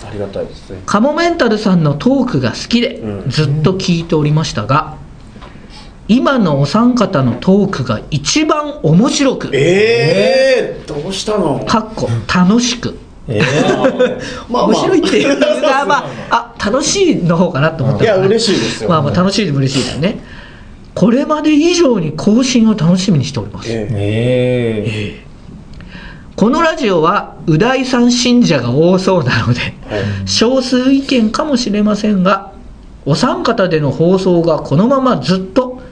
[0.05, 0.83] ありがたいですね。
[0.85, 3.31] カモメンタルさんのトークが好きでうん。
[3.31, 4.97] ずっと聞いておりましたが、
[6.09, 11.65] 今のお三方のトークが一番面白く、ええー、どうしたの？
[11.65, 15.99] かっこ楽しく、えー、 ま面白いっていうのが、 ま
[16.31, 18.03] あ、あ楽しいの方かなと思った。
[18.05, 20.19] いや嬉しいですよ、まあまあ楽しいでも嬉しいですね。
[20.97, 23.69] これまで以上に更新を楽しみにしております。
[23.71, 23.87] え
[24.85, 25.28] え
[26.39, 29.75] このラジオは、う大さん信者が多そうなので、
[30.25, 32.53] 少数意見かもしれませんが、
[33.05, 35.83] お三方での放送がこのままずっと、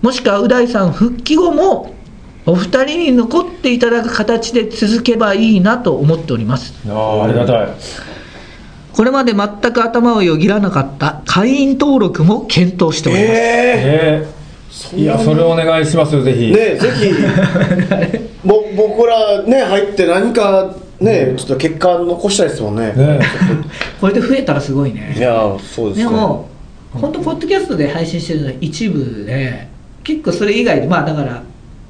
[0.00, 1.94] もしくはう大さん復帰後も、
[2.46, 6.72] お二人に残っていただく形で続けばいいなと思っております。
[6.86, 7.68] ー、あーありがたい
[8.94, 13.32] これまで全く頭をよぎらなかった会員登録も検討しております。
[13.32, 14.33] ええー、
[14.96, 17.12] いやそれお願いしますよぜひ、ー、ねぜひ。
[18.46, 22.92] ぼ僕らね入って何かねちょっと結果残したいですもんね。
[22.92, 23.20] ね
[24.00, 25.14] これで増えたらすごいね。
[25.16, 26.04] いやそうですね。
[26.04, 26.48] でも、
[26.92, 29.68] 本当、ポッドキャストで配信してるのは一部で、
[30.02, 31.42] 結構それ以外で、まあだから、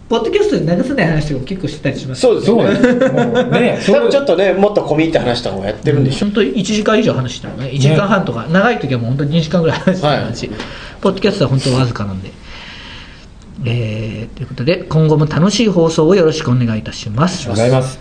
[0.09, 2.75] ポッドキャストで流せない話とかも結構してたりしますそうですよね。
[2.77, 10.51] そうですもうね そ多れ分ちょっとねもっと込み入って話した方がやってるんでしょ本当に1時間以上話してるのね、1時間半とか、長い時はもう本当に2時間ぐらい話してる話、
[11.01, 12.31] ポッドキャストは本当わずかなんで。
[13.64, 17.48] えーということで、今後も楽しい放送をよろしくお願いいたします。
[17.48, 17.98] ございます。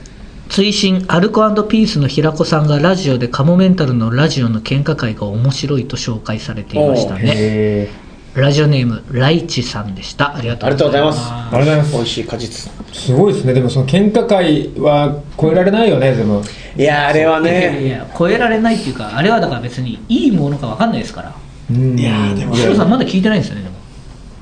[0.50, 7.34] 追伸アルコピースの平子さんがラジオでカモメンタルのラジオの喧嘩会が面白いと紹介されていましたね。
[7.36, 7.90] え
[8.36, 10.36] ラジオネームライチさんでした。
[10.36, 11.30] ありがとうございます。
[11.30, 11.94] ー、ありがとうございます。
[11.94, 12.72] 美味しい果実。
[12.92, 13.54] すごいですね。
[13.54, 16.44] でもその喧嘩会は超えられないよねでも。
[16.76, 21.36] いやあれはいやいや超えられないっていうかあれはだから別にいいものか分かんないですから。
[21.70, 22.00] うん。
[22.00, 22.56] いやーでも。
[22.56, 23.73] シロさんまだ聞いてないんですよねでも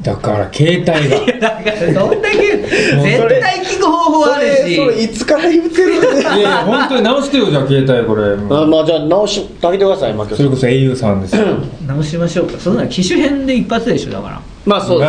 [0.01, 1.39] だから携帯が。
[1.39, 8.33] だからどんだけ絶対聞く方法あるそれそれしいつから言ってるんでいやいや本当に直してよじゃあ携帯これ。
[8.33, 11.45] あまあじゃあ直してあげてくださいマキそれこそ au さんですよ。
[11.85, 12.59] 直しましょうか。
[12.59, 14.41] そんなの機種変で一発でしょだから。
[14.65, 15.07] まあそうで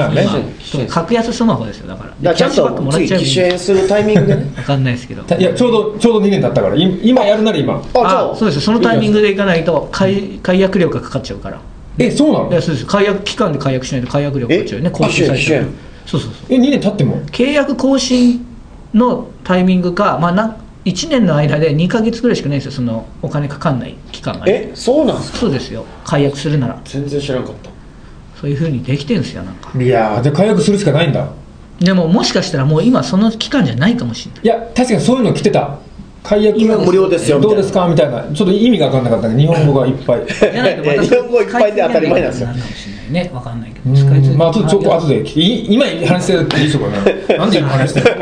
[0.61, 0.87] すね。
[0.87, 2.11] 格安スマホですよだから。
[2.11, 4.43] だからちゃんと次らっちゃう機種変するタイミングでね。
[4.57, 5.37] 分かんないですけど。
[5.37, 7.83] いやちょうどちょうど2年経ったからい今やるなら今。
[7.95, 8.57] あそうです。
[8.57, 11.61] よそのタイミングでいかないと解解約料がかかっちゃうから
[11.99, 12.51] えそうなの？
[12.51, 12.87] いやそうです。
[12.87, 14.91] 解約期間で解約しないと解約料かかっちゃうよね。
[14.95, 15.45] え更新されてる。
[15.45, 15.75] 機種変
[16.07, 16.47] そうそうそう。
[16.51, 17.17] え2年経っても？
[17.27, 18.45] 契約更新
[18.95, 25.39] のタイミングか、まあ、なん1年の間で2か月ぐらいしかないんですよそのお金かかんない期間がねえそうなんですか？
[25.39, 25.85] そうですよ。
[26.05, 26.81] 解約するなら。
[26.85, 27.71] 全然知らなかった。
[28.41, 29.71] そういうふうにできてるんですよなんか。
[29.81, 31.29] いやーじゃあ解約するしかないんだ。
[31.79, 34.45] でももしかしたらもう今その期間じゃないかもしれない。
[34.45, 35.79] いや確かにそういうの来てた
[36.23, 37.89] 解約今無料ですよどうですか？
[37.89, 38.23] みたいな。
[38.33, 39.41] ちょっと意味が分かんなかったね。
[39.41, 40.23] 日本語がいっぱい。
[40.31, 42.31] じゃないとまたいや日本語いっぱいで当たり前なん。
[42.31, 42.49] ですよ
[43.11, 44.37] ねわかんないけうど。
[44.37, 45.75] まあちょっとちょっと後でい。
[45.75, 46.87] 今話してるっていいですよこ
[47.29, 48.17] れなんで今話してる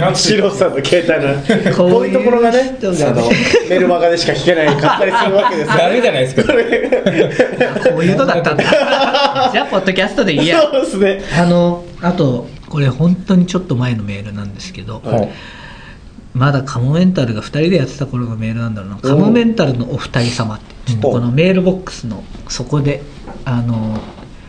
[0.00, 1.74] なんてシロさんの携帯の。
[1.76, 2.76] こういうこういうところがね
[3.70, 5.76] メルマガでしか聞けないかったりするわけですよ。
[5.78, 6.42] ダメじゃないですか。
[6.52, 6.58] こ
[7.98, 8.64] ういうのだったんだ。
[9.52, 10.60] じゃあポッドキャストでいいや。
[10.60, 11.22] そうですね。
[11.38, 15.28] あのあとこれ本当にちょっと前のメールなんですけど、はい
[16.36, 20.92] まだカモメンタルが2人でやってた頃のメールなんだろうな、カモメンタルのお二人様って。
[20.92, 23.02] ちょっとこのメールボックスのそこで
[23.44, 23.98] あの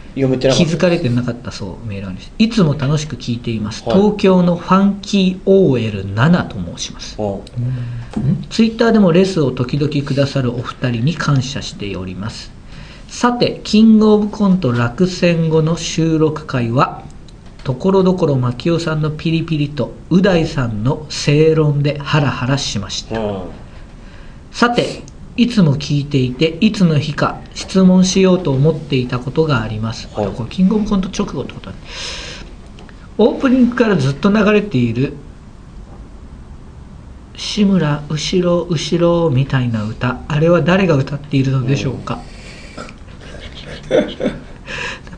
[0.10, 2.32] 読めてなかっ気づかれてなかったそうメールなんです。
[2.38, 3.98] いつも楽しく聞いています、はい。
[3.98, 7.16] 東京のファンキー OL7 と申します。
[8.50, 12.52] ツイッターでもレスを時々くださるお二人に感謝しております。
[13.08, 17.04] さてキングオブコント落選後の収録会は
[17.68, 23.20] ところどころ牧雄さんのピリピリとう大さんの正論でハラハラしました。
[23.20, 23.50] うん。
[24.54, 25.04] さて
[25.36, 30.32] いつも聞いていていつの日か質問しようと思っていたことがあります、はい。
[30.34, 31.76] これキングオブコント直後ってことね。
[33.18, 35.12] オープニングからずっと流れている
[37.36, 40.22] 志村後ろ後ろみたいな歌。
[40.30, 42.22] あれは誰が歌っているのでしょうか、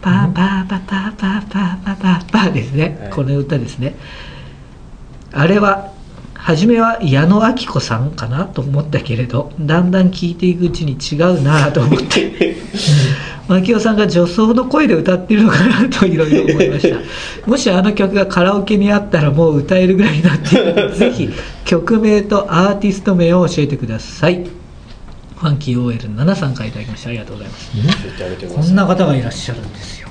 [0.02, 3.12] パーパーパーパーパーパーパーパーパーですね、はい。
[3.12, 3.96] この歌ですね。
[5.32, 5.92] あれは
[6.34, 12.56] 初めは矢野顕子さんかなと思ったけれどだんだん聴いていくうちに違うなと思って。
[13.50, 16.98] 槙尾さんが女装の声で歌ってるのかなといろいろ思いました。
[17.50, 21.30] もしあの曲がカラオケにあったらもう歌えるぐらいになっているのでぜひ
[21.66, 24.46] 曲名とアーティスト名を教えてください
[25.40, 27.72] ファンキー OL7 さんからいただきましたありがとうございます。
[28.56, 30.10] こんな方がいらっしゃるんですよ。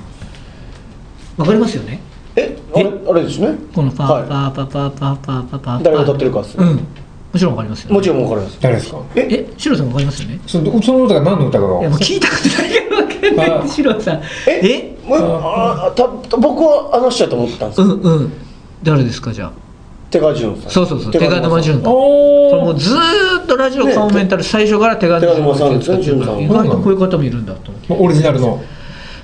[1.37, 1.99] わかりますよね？
[2.35, 2.57] え？
[2.73, 2.89] あれ？
[3.07, 3.55] あれですね？
[3.75, 6.75] このパーはパーパーパーパーパーパーパー誰が歌ってるかうん。
[6.77, 6.83] も
[7.37, 8.57] ちろんわかりますよ、いもちろんわかります。
[8.59, 9.03] 誰ですか？
[9.15, 9.53] え？
[9.55, 10.39] シロさんわかりますよね？
[10.47, 11.83] そのその歌が何の歌かがい。
[11.83, 13.51] やもう聞いたことないからわかんない。
[13.51, 14.23] あシロさん。
[14.47, 14.97] え？
[15.03, 15.07] え？
[15.07, 17.87] もうああた僕はあの人だと思ってたんですよ。
[17.87, 18.31] うんうん。
[18.81, 19.68] 誰ですかじゃあ？
[20.09, 20.71] 手賀淳さん。
[20.71, 21.89] そうそうそう手賀沼淳太。
[21.89, 26.65] おこれもうずーっとラジオカモメンタル最初から手賀沼淳太使ってるから手賀沼さん。
[26.65, 28.63] 意外とこういう方もいるんだと思ってオリジナルの。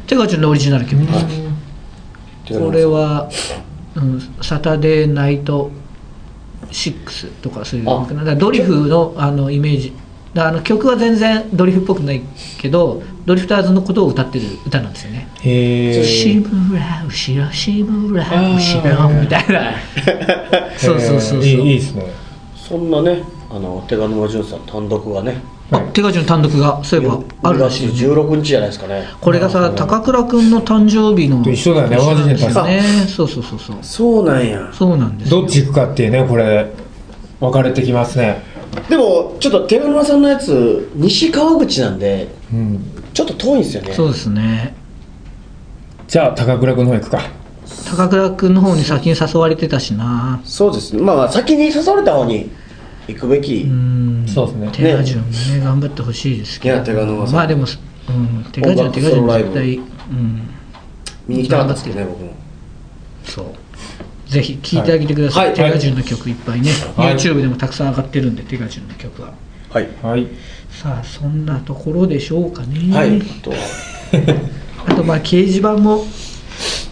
[0.08, 1.26] 手賀淳のオリジナル曲です。
[2.46, 3.30] 手賀沼さんこれは、
[3.96, 5.72] うん、サタデーナイト
[6.70, 9.94] 6とかそういうドリフのあのイメージ
[10.38, 12.22] あの曲は全然ドリフっぽくない
[12.60, 15.28] けどドリフターズのことを歌ってる歌なんですよね。
[15.42, 19.72] へえ志村後ろ志村後ろみたいな。
[20.78, 21.44] そうそうそうそう。
[21.44, 22.06] いいいいですね。
[22.56, 25.42] そんなねあの手賀沼淳さん単独がね。
[25.72, 27.60] あ手賀淳単独がそういえばある。
[27.60, 29.06] らしい2月16日じゃないですかね。
[29.22, 31.42] これがさ高倉君の誕生日の。
[31.44, 31.96] と一緒だよね。
[31.96, 32.82] 同じですよね。
[33.08, 33.78] そうそうそうそう。
[33.82, 34.70] そうなんや。
[34.74, 35.40] そうなんですよ。
[35.42, 36.70] どっち行くかっていうねこれ。
[37.40, 38.42] 分かれてきますね
[38.90, 43.94] でもちょっと手賀沼さんのやつ西川口なんでうんちょっと遠いんですよね。
[43.94, 44.76] そうですね。
[46.08, 47.22] じゃあ高倉君の方行くか。
[47.90, 50.42] 高倉君の方に先に誘われてたしな。
[50.44, 50.96] そうです。
[50.96, 52.52] ねまあまあ先に誘われた方に
[53.08, 53.62] 行くべき。
[53.64, 54.26] うん。
[54.28, 54.70] そうですね。
[54.74, 56.76] 手賀淳もね頑張ってほしいですけど。
[56.76, 57.66] いや手賀沼さんまあでも、
[58.10, 59.82] うん、手賀淳手賀淳音楽ソロライブ絶対う
[60.14, 60.50] ん。
[61.28, 62.34] 見に行きたかったですけどね僕も。
[63.24, 63.46] そう
[64.36, 65.56] ぜひ聴いてあげてください、はい。
[65.56, 67.16] 手賀淳の曲いっぱいね、はい。
[67.16, 69.34] YouTube でもたくさん上がってるんで手賀淳の曲は。
[69.70, 69.88] はい。
[70.04, 70.28] はい。
[70.70, 72.94] さあそんなところでしょうかね。
[72.94, 73.16] はい。
[73.22, 73.52] あと。
[73.52, 73.58] は
[74.88, 76.06] あとまあ掲示板も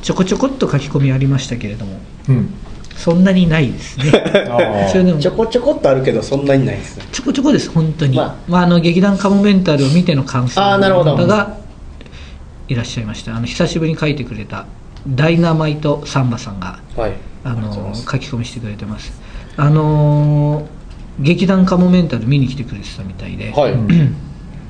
[0.01, 1.99] ちょこちょこっと書き込みありましたけれども。
[2.29, 2.49] うん。
[2.95, 4.06] そんなにないですね。
[4.49, 5.19] あそれでも。
[5.19, 7.03] ちょこちょこっとあるけどそんなにないですね。
[7.12, 11.12] ちょこちょこです本当に、ままあ、あの劇団カモメンタルを見ての感想あーなるほど。
[11.12, 11.58] の方が
[12.69, 13.36] いらっしゃいました。
[13.36, 14.65] あの久しぶりに書いてくれた
[15.08, 19.12] ダイナマイトサンバさんがはいあの書き込みしてくれてます。
[19.58, 20.84] あのー
[21.19, 24.15] 劇団カモメンタル見に来てくれてたみたいで、はい、うん。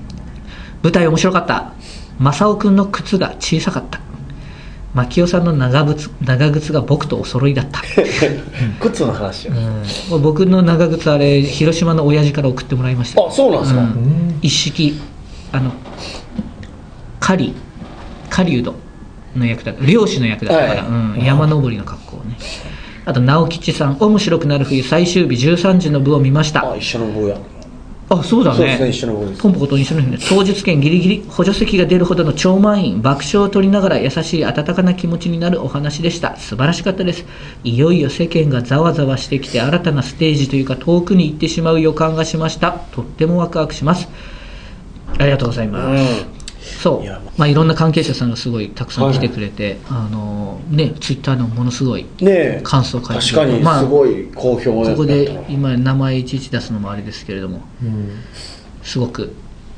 [0.83, 1.73] 舞台面白かった。
[2.19, 4.01] 正雄君の靴が小さかった。
[4.93, 7.81] 牧雄さんの長靴長靴が僕とお揃いだった、
[8.79, 9.53] 靴の話よ。
[10.11, 13.25] うん、僕の長靴あれ広島の親父から送ってもらいました。
[13.25, 13.87] あそうなんですか、うん。
[13.87, 14.99] うん一式
[15.51, 15.71] あの
[17.19, 17.55] 狩
[18.29, 18.75] 狩人
[19.35, 19.83] の役だった。
[19.85, 20.91] 漁師の役だったから、はい。
[21.17, 22.17] うん、山登りの格好。
[22.17, 22.83] をね。
[23.05, 26.71] あと直吉さん面白くなる冬最終日13時の部を見ました。
[26.71, 27.37] あ一緒の部や
[28.09, 28.77] あそうだね。
[28.77, 29.41] ね一緒の部です。
[29.41, 36.35] ポンポコと一緒の日ね当日券ギリギリ補助席が出るほどの超満員爆笑を取りながら優しい温かな気持ちになるお話でした。
[36.37, 37.25] 素晴らしかったです。
[37.63, 42.71] いよいよ世間がざわざわしてきて新たなステージというか遠くに行ってしまう予感がしました。
[42.71, 44.07] とってもワクワクします。
[45.17, 46.25] ありがとうございます、
[46.63, 47.07] そう。
[47.37, 47.47] まあ。
[47.47, 52.05] いろんな関係者さんがすごいたくさん来てくれて、あのねツイッターでもものすごい
[52.63, 58.09] 感想書いて確かにまあすごい好評ここで今名前いちいち出すのもあれですけれどもうん。
[58.81, 59.33] すごく。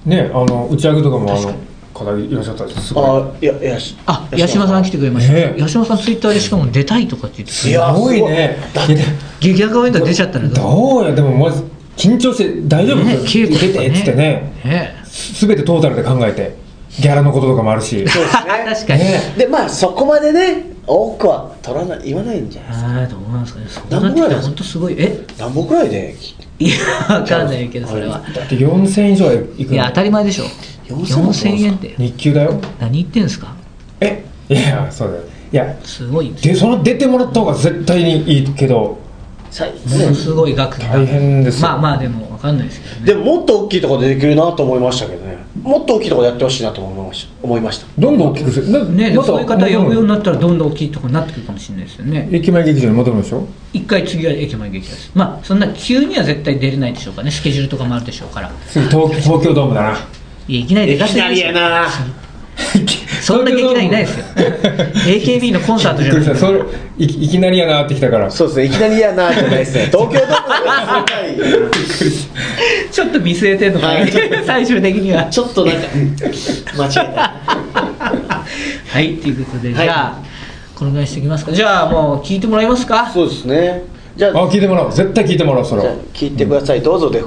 [0.05, 1.53] ねあの打ち上げとかもあの
[1.93, 8.57] 方いらっしゃったんですすごいあいやいやしあ八島さん来てくれました、八島さんツイッターでしかも出たいとかって言ってすごいね。
[8.73, 8.95] すごい。
[8.95, 9.05] いや
[9.39, 10.55] 劇団カメンタル出ちゃったらどう？
[10.55, 11.63] どうやでもまず
[11.95, 13.03] 緊張して大丈夫？
[13.03, 14.53] ねですよ稽古出てっつってね。
[14.65, 16.55] ねすべてトータルで考えて
[16.99, 18.08] ギャラのこととかもあるし。
[18.08, 18.43] そうですね。
[18.65, 19.34] 確かに、ね。
[19.38, 23.65] でまあそこまでね多くは取らない言わないんじゃないですかああどうなんですかね。
[23.67, 24.95] そうなってきたら本当すごい。
[24.97, 25.19] え？
[25.38, 26.15] 何本くらいで？
[26.60, 26.75] いや
[27.10, 28.21] わかんないけどそれは。
[28.34, 30.45] だって4000円以上はいくいや当たり前でしょ。
[30.88, 31.95] 4000もそう4000円って。
[31.97, 32.60] 日給だよ。
[32.79, 33.53] 何言ってんすか？
[33.99, 34.23] え？
[34.49, 35.23] いやそうだよ。
[35.51, 36.53] いやすごいですよ。
[36.53, 38.97] でその出てもらった方が絶対にいいけど。
[39.51, 40.88] さものすごい額が。
[40.97, 41.69] 大変ですよ。
[41.69, 43.05] まあまあでもわかんないですけどね。
[43.05, 45.24] でももっと大きいところでできるなと思いましたけど。
[45.24, 45.24] ね
[45.65, 47.34] もっと大きいところでやってほしいなと思いました。
[47.41, 48.69] 思いましたどんどん大きくする。
[48.69, 52.30] なねまたそういう方呼ぶようになったらどんどん大きいところになってくるかもしれないですよね。
[52.32, 53.47] 駅前劇場に戻るんでしょ？
[53.73, 55.12] 一回次は駅前劇場です。
[55.15, 57.32] まあそんな急には絶対出れないでしょうかね。
[57.32, 58.51] スケジュールとかもあるでしょうから。
[58.67, 59.97] 次東東京ドームだな。
[60.47, 61.51] いやいきなり出かせないでしょ。
[61.51, 61.88] な
[63.21, 64.25] そんな劇団いないですよ。
[65.05, 66.23] AKB のコンサートじゃない。
[66.23, 66.59] したそれ
[66.97, 68.29] いいきなりやなってきたから。
[68.31, 71.71] そうですねいきなりやなじゃないですね東京ドーム
[72.91, 74.11] ちょっと見据えてんのかな、はい。
[74.45, 75.25] 最終的には。
[75.25, 75.81] ちょっとなんか
[76.77, 77.33] 間違えた。
[78.87, 80.25] はいということで、はいじゃあ
[80.75, 81.51] このぐらいにしておきますか。
[81.51, 83.09] じゃあもう聞いてもらいますか？
[83.13, 83.83] そうですね。
[84.15, 84.93] じゃああ聞いてもらおう。
[84.93, 86.81] 絶対聞いてもらおうそれじゃあは聞いてください。
[86.81, 87.21] どうぞで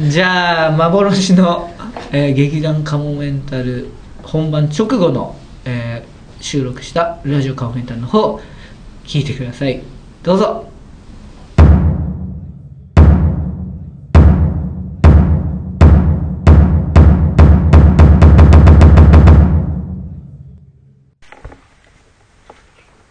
[0.00, 1.70] じゃあ幻の、
[2.12, 3.88] えー劇団カモメンタル
[4.22, 8.38] 本番直後の、えー収録したラジオカモメンタルの方
[9.04, 9.82] 聞いてください。
[10.22, 10.70] どうぞ。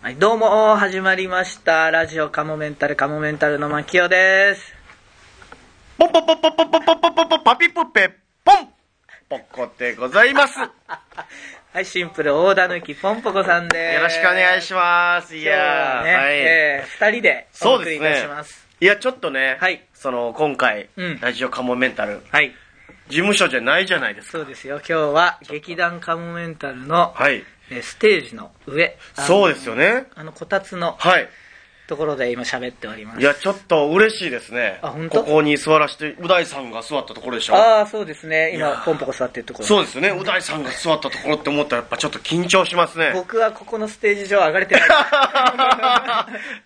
[0.01, 1.89] はい、どうも始まりました。
[1.89, 4.73] ラジオカモメンタルカモメンタルの牧雄です。
[5.97, 8.74] ポンポンポンポンポンポンポンポンポンポンパピプペポン
[9.27, 10.59] ポッコでございます。
[10.59, 10.69] よ
[11.73, 14.03] はい、シンプル大田抜きポンポコさんです。
[14.03, 15.35] ろしくお願いします。
[15.35, 16.37] いやーはい。
[16.37, 18.67] えー二人でお送りいたします。
[18.79, 19.83] いやちょっとねはい。
[19.95, 21.19] その今回うん。
[21.19, 22.53] ラジオカモメンタルはい、
[23.07, 24.37] 事務所じゃないじゃないですか。
[24.37, 24.75] そうですよ。
[24.77, 27.43] 今日は劇団カモメンタルの、はい。
[27.71, 28.95] えーステージの上。
[29.15, 30.05] そうですよね。
[30.13, 31.27] あの、こたつのはい
[31.87, 33.21] ところで今喋っております。
[33.21, 35.23] いやちょっと嬉しいですねあ本当？
[35.23, 38.55] ここに座らせてう大さんが座ったところでしょああ、そうですね。
[38.55, 39.65] 今、ポンポコ座ってるところ。
[39.65, 44.89] そうですよねう大さんが座ったところって思ったらやっぱちょっと緊張しますね僕はここのステージ上上がれてない。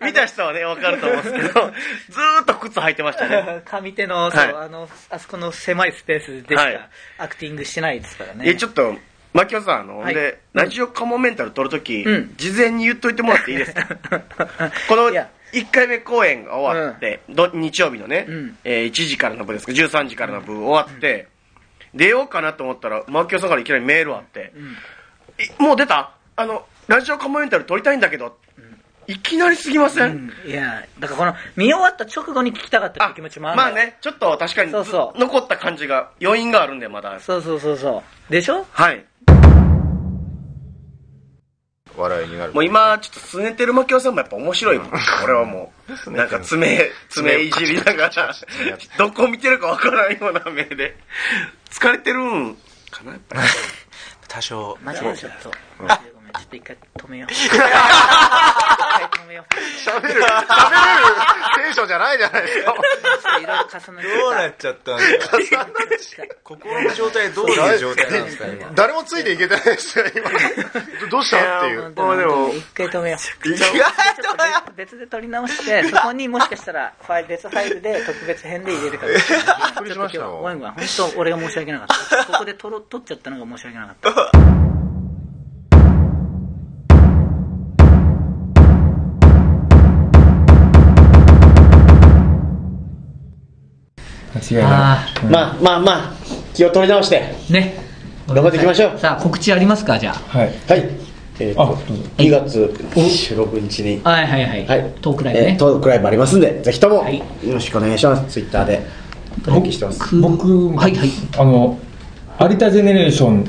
[0.06, 1.46] 見た人はね、わかると思うんですけど、
[2.10, 3.62] ずーっと靴履いてましたね。
[3.70, 8.48] 上手の、そう、はいあの、あそこの狭いスペースでしはいかアクティングしてないですからね。
[8.48, 8.94] え、ちょっと、
[9.32, 10.14] 牧雄さん、あの、はい。
[10.14, 12.34] で、ラジオカモメンタル撮るとき、うん。
[12.36, 13.86] 事前に言っといてもらっていいですか？
[14.88, 15.28] このいや。
[15.52, 18.58] 1回目公演が終わって、ど日曜日のね、うん。
[18.64, 21.26] えー1時からの部ですか、13時からの部終わって、
[21.92, 24.52] 出ようかなと思ったら、牧雄さんからいきなりメールあって、
[25.38, 26.12] えもう出た？
[26.36, 28.38] あの、ラジオカモメンタル撮りたいんだけど、
[29.08, 30.50] いきなりすぎません、うん。
[30.50, 33.74] いや、だからこの、見終わった直後に聞きたかったっていう気持ちもあるんだよ。
[33.74, 35.18] まあね、ちょっと確かにそうそう。
[35.18, 37.18] ず残った感じが、余韻があるんで、まだ。
[37.18, 38.32] そうそうそうそう。
[38.32, 38.64] でしょ？
[38.70, 39.04] はい。
[42.00, 44.90] 笑いになるもう今、ちょっとすねてる牧雄さんもやっぱ面白いもん。
[45.24, 45.72] 俺はも
[46.06, 48.34] う、なんか爪、爪いじりながら、
[48.98, 50.96] どこ見てるかわからんような目で。
[51.70, 52.56] 疲れてるん
[52.90, 53.12] かな？
[53.12, 53.42] やっぱり。
[54.28, 55.50] 多少マジでちょっと。
[55.78, 56.19] マジでごめん。
[56.32, 57.32] ちょっと一回止めよう。
[57.32, 59.54] 一回止めよう。
[59.80, 60.22] 喋る喋れる
[61.56, 62.74] テンションじゃないじゃないですか
[63.40, 65.04] いろいろ重などうなっちゃったんで
[65.98, 70.30] すか心の状態どういう状態なんですか今誰もついていけてないですよ今
[71.00, 71.58] どどうした？
[71.58, 73.48] っていうもうでも一回止めよう。
[73.48, 79.12] 意外と別で撮り直して、そこにもしかしたら、ファイル、別ファイルで特別編で入れるから。
[79.12, 79.22] びっ
[79.74, 80.74] くりしましたよごめんごめん。
[80.74, 82.24] 本当俺が申し訳なかった。
[82.26, 84.59] ここで撮ろ撮っちゃったのが申し訳なかった。
[94.40, 96.12] 違いあない、うんまあまあまあ、
[96.54, 97.22] 気を取り直して。
[97.50, 97.74] ね。
[98.28, 99.98] 頑張っていきましょうさあ、告知ありますか？
[99.98, 100.88] じゃはいはい。
[101.40, 104.10] えーあと、どうぞ2月16日に、あ。
[104.10, 104.66] はいはいはい。
[104.66, 104.92] はい。
[105.00, 105.46] トークライブね。
[105.48, 107.24] えートークライブありますんで、ぜひとも、はいよ
[107.54, 108.24] ろしくお願いします。
[108.32, 108.86] ツイッターで、
[109.46, 110.16] 登記してます。
[110.20, 111.10] 僕はいはい。
[111.38, 111.78] あの
[112.42, 113.44] 有田ジェネレーション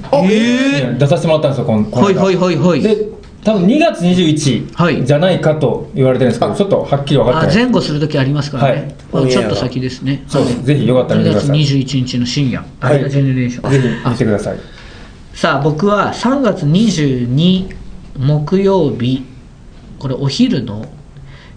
[0.94, 2.82] に出させてもらったんですよこのこの間はいはいはいはい。
[2.82, 2.98] で
[3.44, 4.98] 多分2月21はい。
[4.98, 7.56] 日じゃないかと言われてるんですけど、ちょっとはっきり分かっあてない。
[7.56, 8.96] 前後するときありますからね、はい。
[9.12, 10.24] まあちょっと先ですね。
[10.28, 10.64] そうです。
[10.64, 11.60] ぜひよかったら見て2月ください。
[11.62, 13.10] 21日の深夜、はい。
[13.10, 13.72] ジェネレーション。
[13.72, 14.60] ぜひ見てください。
[15.34, 17.74] さあ僕は3月22
[18.20, 19.24] 木曜日
[19.98, 20.86] これお昼の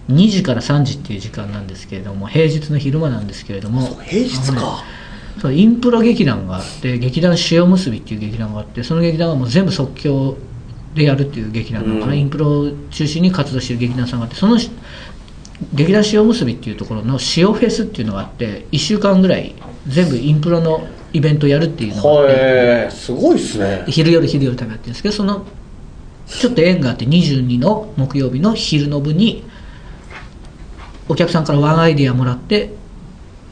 [0.08, 4.84] 2時から3時っていう時間なんですけれども平日の昼間なんですけれども平日か。
[5.42, 10.36] そうインプロ劇団があって劇団塩結びっていう劇団があってその劇団はもう全部即興
[10.94, 14.70] でやるっていう劇団なのかな、うんインプロを中心に活動してる劇団さんがあってそのし
[15.72, 19.54] 劇団塩結びっていうところの塩フェスっていうのがあって1週間ぐらい
[19.86, 23.84] 全部インプロのイベントをやるっていうのがあってすごいっすね。
[23.88, 25.46] 昼夜昼夜食べやってるんですけどその
[26.26, 29.44] ちょっと縁があって22の木曜日の昼の部に
[31.08, 32.72] お客さんからワンアイディアもらって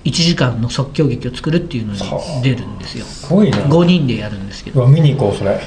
[0.05, 2.01] 1時間の即興劇を作るっていうのに
[2.43, 3.05] 出るんですよ。
[3.05, 3.59] すごいな。
[3.59, 4.87] 5人でやるんですけど。
[4.87, 5.61] 見に行こうそれ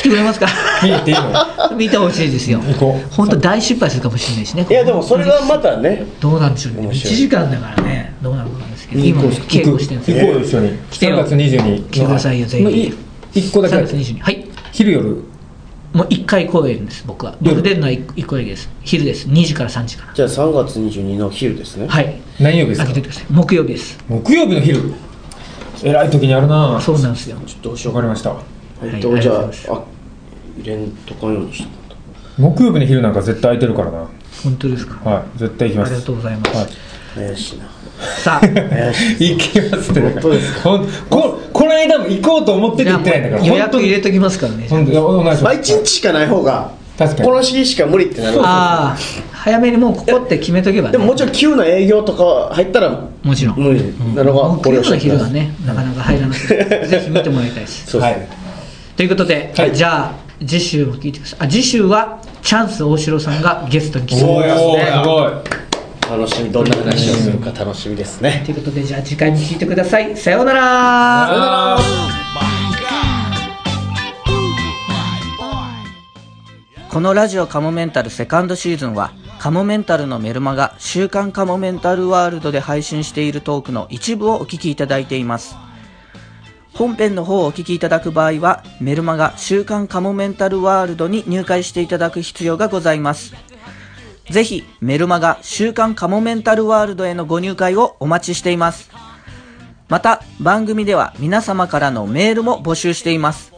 [0.00, 0.46] 来てくれますか？
[0.82, 1.76] 見ていいの？
[1.76, 2.60] 見てほしいですよ。
[3.10, 6.80] 本当大失敗するかもしれないしねいや、でもそれがまたね、どうなんでしょうね。
[6.80, 7.14] 1面白い。
[7.14, 8.14] 時間だからね。
[8.22, 9.04] どうなのかなんですけど。
[9.04, 10.16] 今稽古してるんですよ。
[10.16, 10.34] 行こう。
[10.40, 11.16] よ一緒に来てよ。
[11.16, 12.64] 3月22来てくださいよぜひ。
[12.64, 12.94] もうい
[13.34, 13.76] 一個だけ。
[13.76, 14.46] 3月22はい。
[14.72, 15.24] 昼夜。
[15.92, 17.36] もう1回公演です僕は。
[17.42, 17.56] 夜。
[17.56, 18.70] 僕出るのは 1, 公演です。
[18.82, 19.28] 昼です。
[19.28, 20.14] 2時から3時から。
[20.14, 21.86] じゃあ3月22の昼ですね。
[21.88, 22.18] はい。
[22.40, 23.28] 何曜日ですか？
[23.30, 23.98] 木曜日です。
[24.08, 24.94] 木曜日の昼。
[25.82, 27.36] えらい時にあるなそうなんですよ。
[27.62, 28.34] どうしようわかりました
[28.80, 29.38] はいとじゃあ
[29.74, 29.82] あ
[30.58, 31.72] 入れんとかんようにしとこ
[32.38, 34.08] 木曜日の昼なんか絶対空いてるからな。
[34.42, 35.10] 本当ですか？
[35.10, 35.88] はい絶対行きます。
[35.92, 36.56] ありがとうございます。
[36.56, 37.64] はい、う怪しいな。
[38.22, 38.46] さあ。
[39.18, 40.00] 行きますって。
[40.00, 40.70] 本当ですか？
[40.70, 44.66] ほんここの間も行こうと思ってて行ってないんだからう予約入れてときますからね。
[44.70, 45.56] 本当にお願いします。
[45.58, 47.28] 1日しかない方が確かに。
[47.28, 48.96] この日しか無理ってなるああ
[49.32, 50.92] 早めにもうここって決めとけばね。
[50.92, 53.56] でももちろん急な営業とか入ったらもちろん。
[53.58, 53.82] 無理。
[54.14, 57.82] なのが木曜の昼はねなかなか入らなくて ぜひ見てもらいたいし。
[57.86, 58.28] そうはい
[59.00, 59.74] ということで、はい。
[59.74, 60.14] じゃあ
[60.46, 61.38] 次週も聞いてください。
[61.40, 66.18] あ次週はチャンス大城さんがゲストに来てくおれますすごい。
[66.18, 66.52] 楽しみ。
[66.52, 68.42] どんな話をするか楽しみですね。
[68.44, 70.14] ということでじゃあ次回も聞いてください。
[70.18, 70.60] さようなら。
[71.28, 71.78] さよなら。
[76.90, 85.56] このラジオカモメンタルセカンドシーズンはカモメンタルのメルマガ週刊カモメンタルワールドで配信しているトークの一部をお聞きいただいています
[86.80, 93.34] 本編の方をお聞きいただく場合はメルマガ週刊カモメンタルワールドに入会していただく必要がございます。
[94.30, 98.90] ぜひメルマガ週刊カモメンタルワールドへのご入会をお待ちしています。
[99.90, 103.52] また番組では皆様からのメールも募集しています。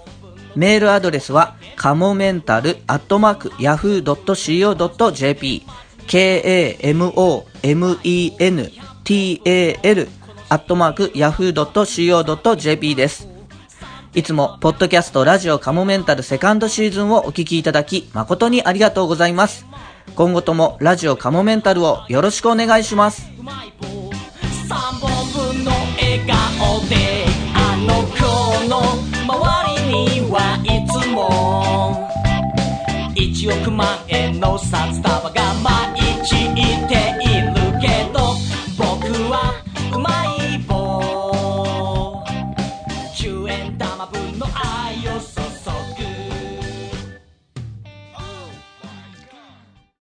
[0.57, 5.63] メールアドレスは、かもメンタルアットマーク yahoo.co.jp
[6.09, 7.53] k-a-m-o-m-e-n-t-a-l
[10.53, 13.27] アットマーク yahoo.co.jp です。
[14.13, 19.65] いつも、ポッドキャストラジオカモメンタルセカンドシーズンをお聞きいただき、誠にありがとうございます。
[20.15, 23.23] 今後ともラジオカモメンタルをよろしくお願いします。
[24.69, 25.11] 三本
[25.55, 26.21] 分の笑
[26.59, 27.25] 顔で
[27.55, 28.21] あの子
[28.69, 28.83] の
[29.25, 32.11] 周りにはいつも
[33.15, 35.52] 一億万円の札束が